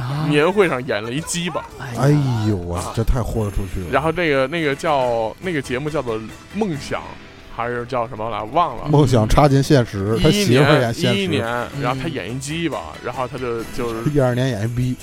[0.01, 1.63] 啊年会上演了一鸡巴，
[1.97, 2.09] 哎
[2.49, 3.87] 呦我这太豁得出去了。
[3.91, 6.17] 然后那个那个叫那个节目叫做
[6.53, 7.01] 《梦想》，
[7.55, 8.87] 还是叫什么来忘了。
[8.89, 11.19] 梦想插进现实，他一一媳妇演年现实。
[11.19, 11.45] 一一年，
[11.81, 14.95] 然后他演一鸡巴，然后他就就是 一二年演一逼，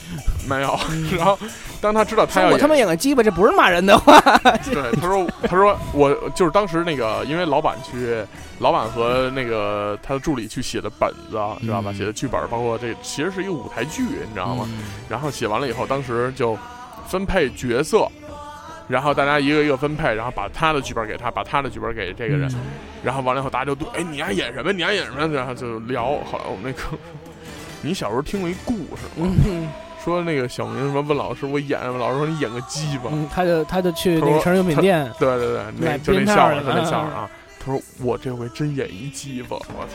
[0.48, 0.78] 没有，
[1.16, 1.38] 然后
[1.80, 4.20] 当他知道他要我他妈演个鸡巴，这不是骂人的话，
[4.70, 8.22] 对，他说，他说我就是当时那个，因为老板去，
[8.58, 11.90] 老板和那个他的助理去写的本子，知道吧？
[11.90, 14.66] 嗯写的剧本，包括这其实是一个舞台剧，你知道吗？
[14.70, 16.58] 嗯然后写完了以后，当时就
[17.06, 18.06] 分配角色，
[18.92, 22.54] 然后大家一个一个分配，然后把他的剧本给他，把他的剧本给这个人，
[23.02, 24.70] 然后完了以后大家就对，哎，你爱演什么？
[24.70, 25.26] 你爱演什么？
[25.34, 26.04] 然后就聊。
[26.30, 26.98] 后来我们那个，
[27.80, 29.32] 你小时候听过一故事吗？
[29.46, 29.68] 嗯
[30.04, 33.04] 说那个小明什么问老师我演什么，老师说你演个鸡巴。
[33.12, 37.30] 嗯，他就他就去那个成人用品店，对对对，那就那笑话，就那笑话啊。
[37.64, 39.94] 他说我这回真演一鸡巴，我操！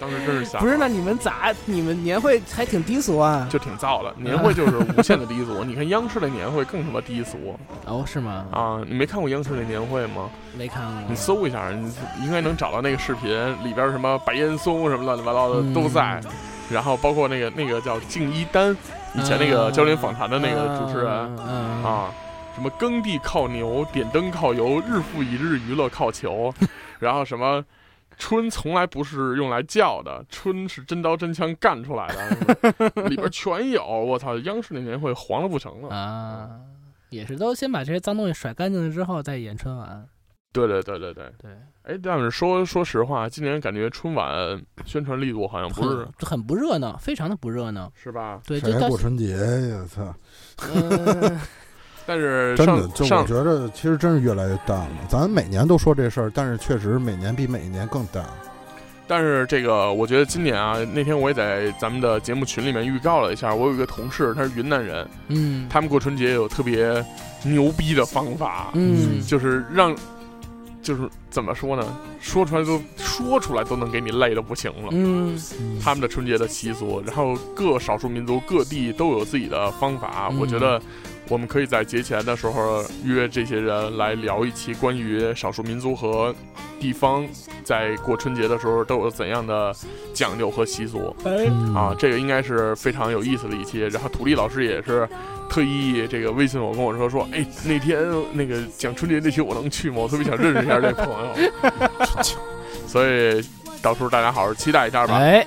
[0.00, 0.78] 当时真是想，不是？
[0.78, 1.54] 那你们咋？
[1.66, 3.46] 你们年会还挺低俗啊？
[3.50, 4.12] 就挺燥的。
[4.16, 8.46] 年会就是无限的低俗，你看央视的年会更他妈低俗 哦，是吗？
[8.50, 8.80] 啊！
[8.88, 10.30] 你没看过央视的年会吗？
[10.56, 11.02] 没看过。
[11.06, 11.92] 你搜一下，你
[12.24, 13.30] 应该能找到那个视频，
[13.62, 16.18] 里边什么白岩松什么乱七八糟的都在。
[16.70, 18.74] 然后包括那个那个叫敬一丹，
[19.14, 22.10] 以前那个焦点访谈的那个主持人嗯，嗯，啊，
[22.54, 26.54] 什么耕地靠牛，点灯靠油，日复一日娱乐靠球，
[26.98, 27.62] 然后什么。
[28.20, 33.82] 春从来不是用来叫的，春是真刀真枪干出来的， 里边全有。
[33.82, 35.88] 我操，央视那年会黄了不成了。
[35.88, 36.50] 啊，
[37.08, 40.06] 也是都先把这些脏东西甩干净了之后再演春晚。
[40.52, 41.32] 对对对对对。
[41.40, 41.50] 对，
[41.84, 47.90] 哎，但是说说实话，今年感觉春晚宣传力度好像不是，很很不热闹，非常的不热闹。
[47.94, 48.40] 是吧？
[48.44, 49.86] 对，谁这到还过春节呀？
[49.88, 50.14] 操！
[50.74, 51.40] 嗯
[52.10, 54.88] 但是真的，上上就我觉得其实真是越来越淡了。
[55.08, 58.24] 咱每年都说这事儿，但是确实每年比每一年更淡。
[59.06, 66.92] 但是这个，我觉得今年啊，那天我也在咱们的节目群里面预告了一下，我有一个同事，他是云南人，嗯他们过春节有特别
[67.44, 69.94] 牛逼的方法，嗯就是让，
[70.82, 71.96] 就是怎么说呢？
[72.20, 74.88] 说出来都说出来都能给你累的不行了。
[74.90, 75.40] 嗯
[75.80, 80.28] 他们的春节的习俗，然后各少数民族各地都有自己的方法。
[80.32, 80.82] 嗯我觉得
[81.30, 86.34] 我们可以在节前的时候约这些人来聊一期关于少数民族和
[86.80, 87.24] 地方
[87.62, 89.72] 在过春节的时候都有怎样的
[90.12, 93.78] 讲究和习俗嗯啊，这个应该是非常有意思的一期。
[93.78, 95.08] 然后土地老师也是
[95.48, 99.98] 特意这个微信我跟我说说，哎，那天那个讲春节那期我能去吗？
[99.98, 101.34] 我特别想认识一下这朋友，
[102.88, 103.40] 所以
[103.80, 105.14] 到时候大家好好期待一下吧。
[105.14, 105.46] 哎，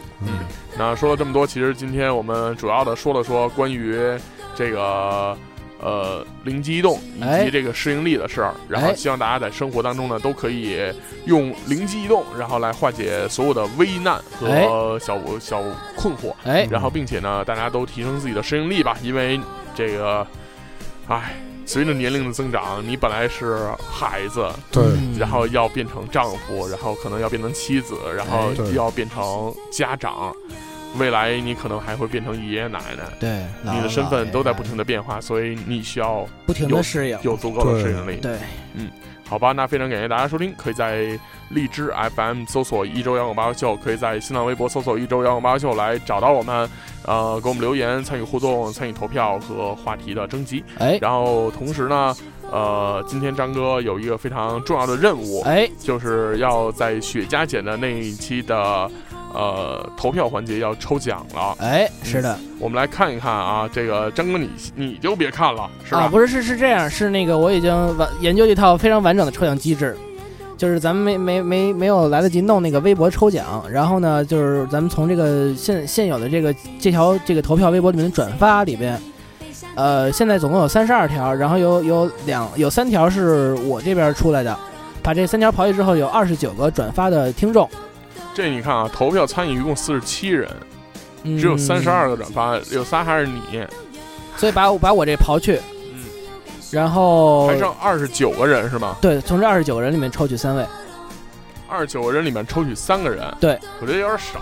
[0.77, 3.99] 那说了这么多，其实今天我们主要的说了说关于
[4.55, 5.37] 这个
[5.83, 10.79] 呃灵机一动以哎及这个适应力的事儿，然后哎希望大家在生活当中呢都可以
[11.25, 15.61] 用灵机一动，然后来化解所有的危难和小小
[15.95, 19.39] 困惑，哎，然后并且呢大家都提升自己的适应力吧，因为
[19.75, 20.25] 这个，
[21.07, 21.33] 唉。
[21.65, 23.57] 随着年龄的增长，你本来是
[23.89, 30.35] 孩子，对，嗯然后要变成丈夫，然后可能要变成妻子，然后要变成家长，
[30.99, 38.17] 未来你可能还会变成爷爷奶奶，对，你的身份都在不停的的变化，所以你需要不停的适应，有足够的适应力。
[38.17, 38.37] 对，
[38.73, 38.89] 嗯
[39.25, 41.17] 好吧，那非常感谢大家收听，可以在
[41.49, 46.69] 荔枝 FM 搜索一周摇滚八卦秀，可以在新浪微博搜索一周摇滚八卦秀来找到我们，
[47.05, 50.63] 呃，给我们留言、参与互动、参与投票和话题的征集。
[50.77, 52.13] 哎然后同时呢，
[52.51, 58.91] 呃，今天张哥有一个非常重要的任务，哎，就是要在雪茄姐的那一期的
[59.33, 61.55] 呃投票环节要抽奖了。
[61.59, 66.01] 哎，是的，我们来看一看啊，这个张哥你你就别看了，是吧？
[66.01, 69.97] 啊，不是，是是这样，是那个我已经完研究一套非常完整的抽奖机制，
[70.57, 78.99] 就是咱们没没没没有来得及弄那个微博抽奖，然后呢，就是咱们从这个现现有的这个这条这个投票微博里面的转发里边，
[79.75, 84.55] 呃，现在总共有三十二条，然后有有两有三条是我这边出来的，
[85.01, 87.67] 把这三条刨去之后，有二十九个转发的听众，
[88.33, 90.49] 这你看啊，投票参与一共四十七人，
[91.23, 93.65] 嗯只有三十二个转发，有仨还是你，
[94.37, 95.59] 所以把我把我这刨去，
[95.93, 96.03] 嗯，
[96.71, 98.95] 然后还剩二十九个人是吗？
[98.99, 100.65] 对，从这二十九个人里面抽取三位，
[101.67, 104.39] 二十九个人里面抽取三个人，对我觉得有点少，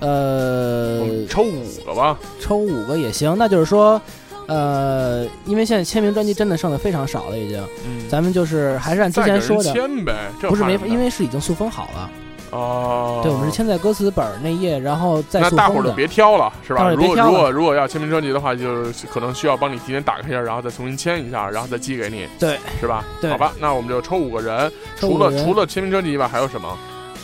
[0.00, 2.18] 呃抽五个吧。
[2.38, 3.34] 抽五个也行。
[3.38, 4.00] 那就是说，
[4.46, 12.10] 呃，因为现在签名专辑真的剩的非常少了，已经，嗯，咱们就是还是按之前说的，签呗，这不是没因为是已经塑封好了。
[12.50, 15.50] 哦，对，我们是签在歌词本儿那页，然后再那。
[15.50, 16.90] 大伙儿就别挑了，是吧？
[16.90, 23.04] 如果如果如果要签名专辑的话，就可能需要帮你提前打开一下，然后再重新签一下，然后再寄给你，对，是吧？
[23.20, 26.68] 对好吧，那我们就抽五个人，除了除了签名专辑以外，还有什么？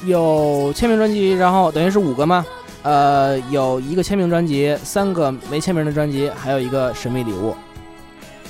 [0.04, 2.44] 有签名专辑，然后等于是五个吗。
[2.82, 7.52] 呃，有一个签名专辑，三个没签名的专辑，还有一个神秘礼物。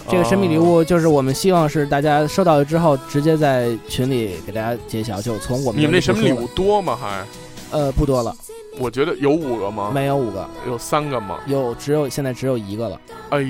[0.09, 6.97] 这个神秘礼哦物就是我们希望是大家收到了之后，直接在群里给大家揭晓，就从我们你们那神秘礼物物多吗？
[7.01, 7.25] 还？
[7.73, 8.35] 呃不多了，
[8.79, 9.91] 我觉得有五个吗？
[9.93, 11.39] 没有五个，有三个吗？
[11.47, 13.01] 有只有现在只有一个了。
[13.31, 13.41] 哎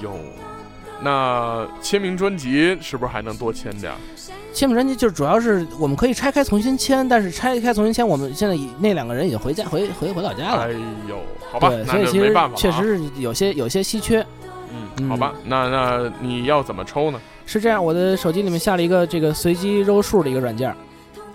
[0.00, 0.10] 呦，
[1.02, 3.98] 那签名专辑是不是还能多签点儿？
[4.54, 10.62] 签名专辑就是主要是我们可以拆开重新签，但是拆开重新签，我们现在那两个人已经回家回回回老家了。
[10.62, 10.70] 哎
[11.06, 11.18] 呦，
[11.52, 12.56] 好吧，对，所以其实没办法了啊。
[12.56, 14.26] 确实是有些有些稀缺。
[15.08, 17.20] 好吧，那那你要怎么抽呢？
[17.44, 20.76] 是这样，我的手机里面下了一个这个随机揉数的一个软件儿。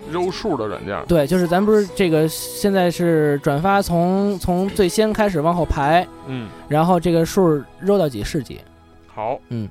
[0.10, 8.60] 揉数的软件儿，对，就是咱不是这个现在是转发从从最先开始往后排，嗯，然后这个数揉到几是几。
[9.06, 9.70] 好，嗯，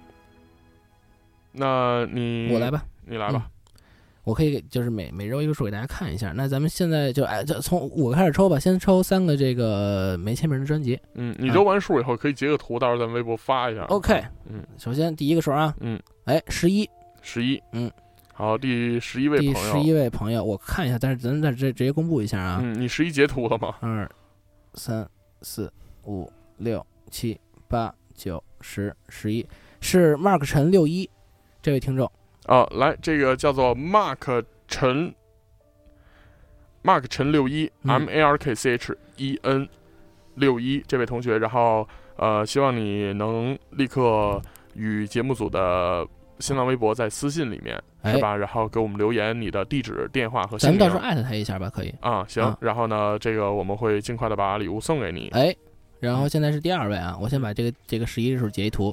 [1.50, 3.44] 那你我来，吧，你来吧。
[4.24, 6.32] 我可以给就是每每周一个数给大家看一下。
[6.36, 10.98] 那咱们现在就哎，就从五个开始抽吧，先抽三个这个没签名的专辑。
[11.14, 13.84] 嗯，你揉完数以后可以截个图，到时候在微博发一下。
[13.84, 16.88] OK，嗯，首先第一个数啊，嗯，哎，十一，
[17.22, 17.90] 十一，嗯，
[18.34, 23.74] 好，第十一位第朋友，十一位朋友，我看一下，但是咱再直直接公布一下啊，嗯，你十一截图了吗？
[23.80, 24.08] 二、
[24.74, 25.08] 三、
[25.42, 25.72] 四、
[26.04, 29.46] 五、六、七、八、九、十、十一，
[29.80, 31.08] 是 Mark 陈六一
[31.62, 32.10] 这位听众。
[32.50, 35.14] 啊，来，这个叫做 Mark 陈
[36.82, 39.68] ，Mark 陈六一嗯，M A R K C H E N
[40.34, 41.86] 六一这位同学，然后
[42.16, 44.42] 呃，希望你能立刻
[44.74, 46.04] 与节目组的
[46.40, 48.36] 新浪微博在私信里面哎是吧？
[48.36, 51.94] 然后给我们留言你的地址、电话和姓名咱们到时候艾特他一下吧，可以。
[52.00, 52.58] 啊，行啊。
[52.60, 55.28] 然后呢，这个我们会尽快的把礼物送给你。
[55.34, 55.54] 哎，
[56.00, 58.92] 然后现在是第二位啊，我先把这个这个十一数截一图。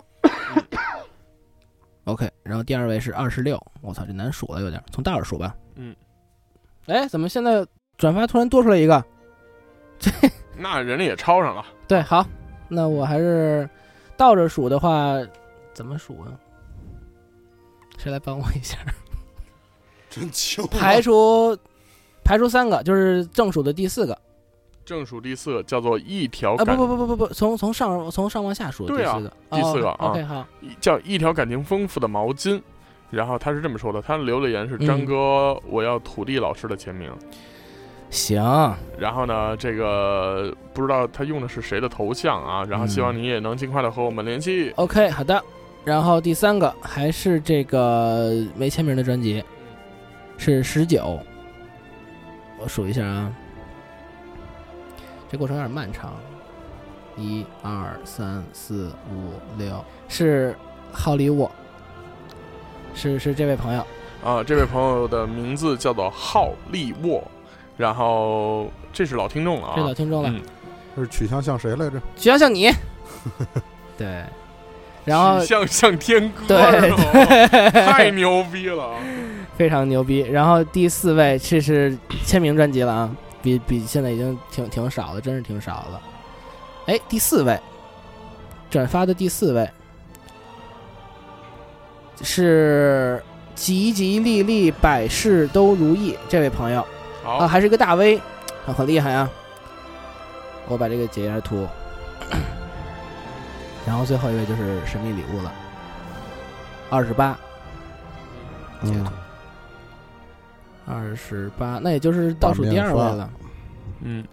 [2.08, 5.54] OK，然后第二位是二十六，我操，这难数了有点，从大号数吧。
[5.76, 5.94] 嗯，
[6.86, 7.68] 哎，怎么现在
[7.98, 9.04] 转发突然多出来一个，
[10.00, 10.10] 这
[10.56, 11.66] 那人家也抄上了。
[11.86, 12.26] 对，好，
[12.70, 13.70] 那我还是
[14.16, 15.16] 倒着数的话，
[15.74, 16.32] 怎么数啊？
[17.98, 18.78] 谁来帮我一下？
[20.10, 21.58] 真轻啊，排除
[22.24, 24.18] 排除三个，就是正数的第四个。
[24.88, 30.48] 正数第四个叫做一条啊，感，不不不不不不，从从上从上往下数，第四个，第四个 OK，好，
[30.80, 32.62] 叫一条感情丰富的毛巾。
[33.10, 37.12] 然后他是这么说的，他留的言是嗯张哥，我要土地老师的签名。
[38.10, 38.42] 行，
[38.98, 42.64] 然后呢，这个不知道他用的是谁的头像啊？
[42.70, 44.72] 然后希望你也能尽快的和我们联系。
[44.78, 45.44] OK，好的。
[45.84, 49.44] 然后第三个还是这个没签名的专辑，
[50.38, 51.20] 是十九。
[52.60, 53.34] 我数一下啊，
[55.30, 56.14] 这过程有点漫长。
[57.20, 60.56] 一二三四五六，是
[60.92, 61.50] 好礼物，
[62.94, 63.86] 是是这位朋友。
[64.24, 67.24] 啊，这位朋友的名字叫做浩利沃，
[67.76, 70.42] 然后这是老听众了啊，这老听众了，嗯
[70.96, 72.00] 这是取向像谁来着？
[72.16, 72.72] 许要像你。
[73.98, 74.24] 对，
[75.04, 79.00] 然后像像天歌，对 太牛逼了啊！
[79.58, 80.20] 非常牛逼。
[80.20, 86.02] 然后第四位，这是签名专辑了啊，比比现在已经挺挺少了，真是挺少了。
[86.88, 87.60] 哎，第四位，
[88.70, 89.70] 转发的第四位
[92.22, 93.24] 是
[93.56, 96.86] 吉吉利利，百事都如意这位朋友，
[97.26, 98.18] 啊，还是一个大 V，
[98.66, 99.30] 啊很厉害啊。
[100.68, 101.68] 我把这个截一下图，
[103.86, 105.54] 然后最后一位就是神秘礼物了，
[106.90, 107.38] 二十八。
[108.82, 109.06] 嗯，
[110.88, 113.30] 二十八，那也就是倒数第二位了。
[114.02, 114.24] 嗯，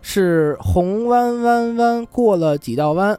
[0.00, 3.18] 是红弯弯弯过了几道弯，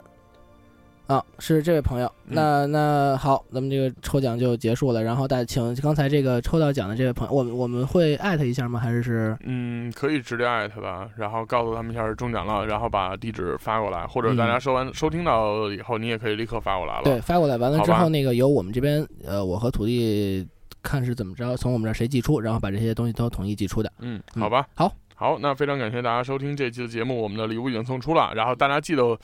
[1.08, 2.08] 啊，是这位朋友。
[2.28, 5.04] 嗯那那好，咱们这个抽奖就结束了。
[5.04, 8.80] 然后大家请刚才这个抽到奖的这位朋友，我们我们会艾特一下吗？
[8.80, 17.04] 还是是嗯，可以直接艾特吧，然后告诉他们一下中奖了，然后把地址发过来，或者大家嗯收完、收听到以后，你也可以立刻发过来了。
[17.04, 17.58] 对发过来？
[17.58, 20.48] 完了之后，那个由我们这边呃，我和土地
[20.86, 23.92] 看是怎么着，从我们这儿谁寄出，然后把这些东西都统一寄出的。
[24.00, 29.18] 嗯，嗯好吧，好，好，那非常感谢大家收听这期的节目，我们的礼物已经送出了，然后大家记得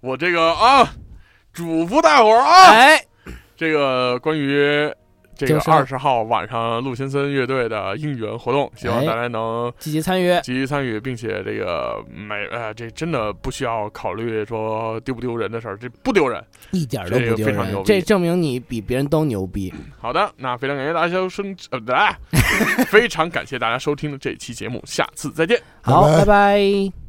[0.00, 0.92] 我这个啊，
[1.52, 3.02] 嘱咐大伙儿啊，哎，
[3.56, 4.92] 这个关于
[5.36, 10.32] 这个就是二十号晚上陆先森乐队的应援活动，希望哎大家能积极参与。
[10.42, 16.42] 积极参与，并且这个没呃，这真的不需要考虑说丢不丢人的事儿，这不丢人。
[16.70, 19.72] 一点儿都这个不丢人，非常牛逼这证明你比别人都牛逼。
[19.98, 21.80] 好的，那非常感谢大家收听，呃，
[22.86, 25.60] 非常感谢大家收听的这期节目，下次再见。
[25.82, 27.03] 好，拜拜拜拜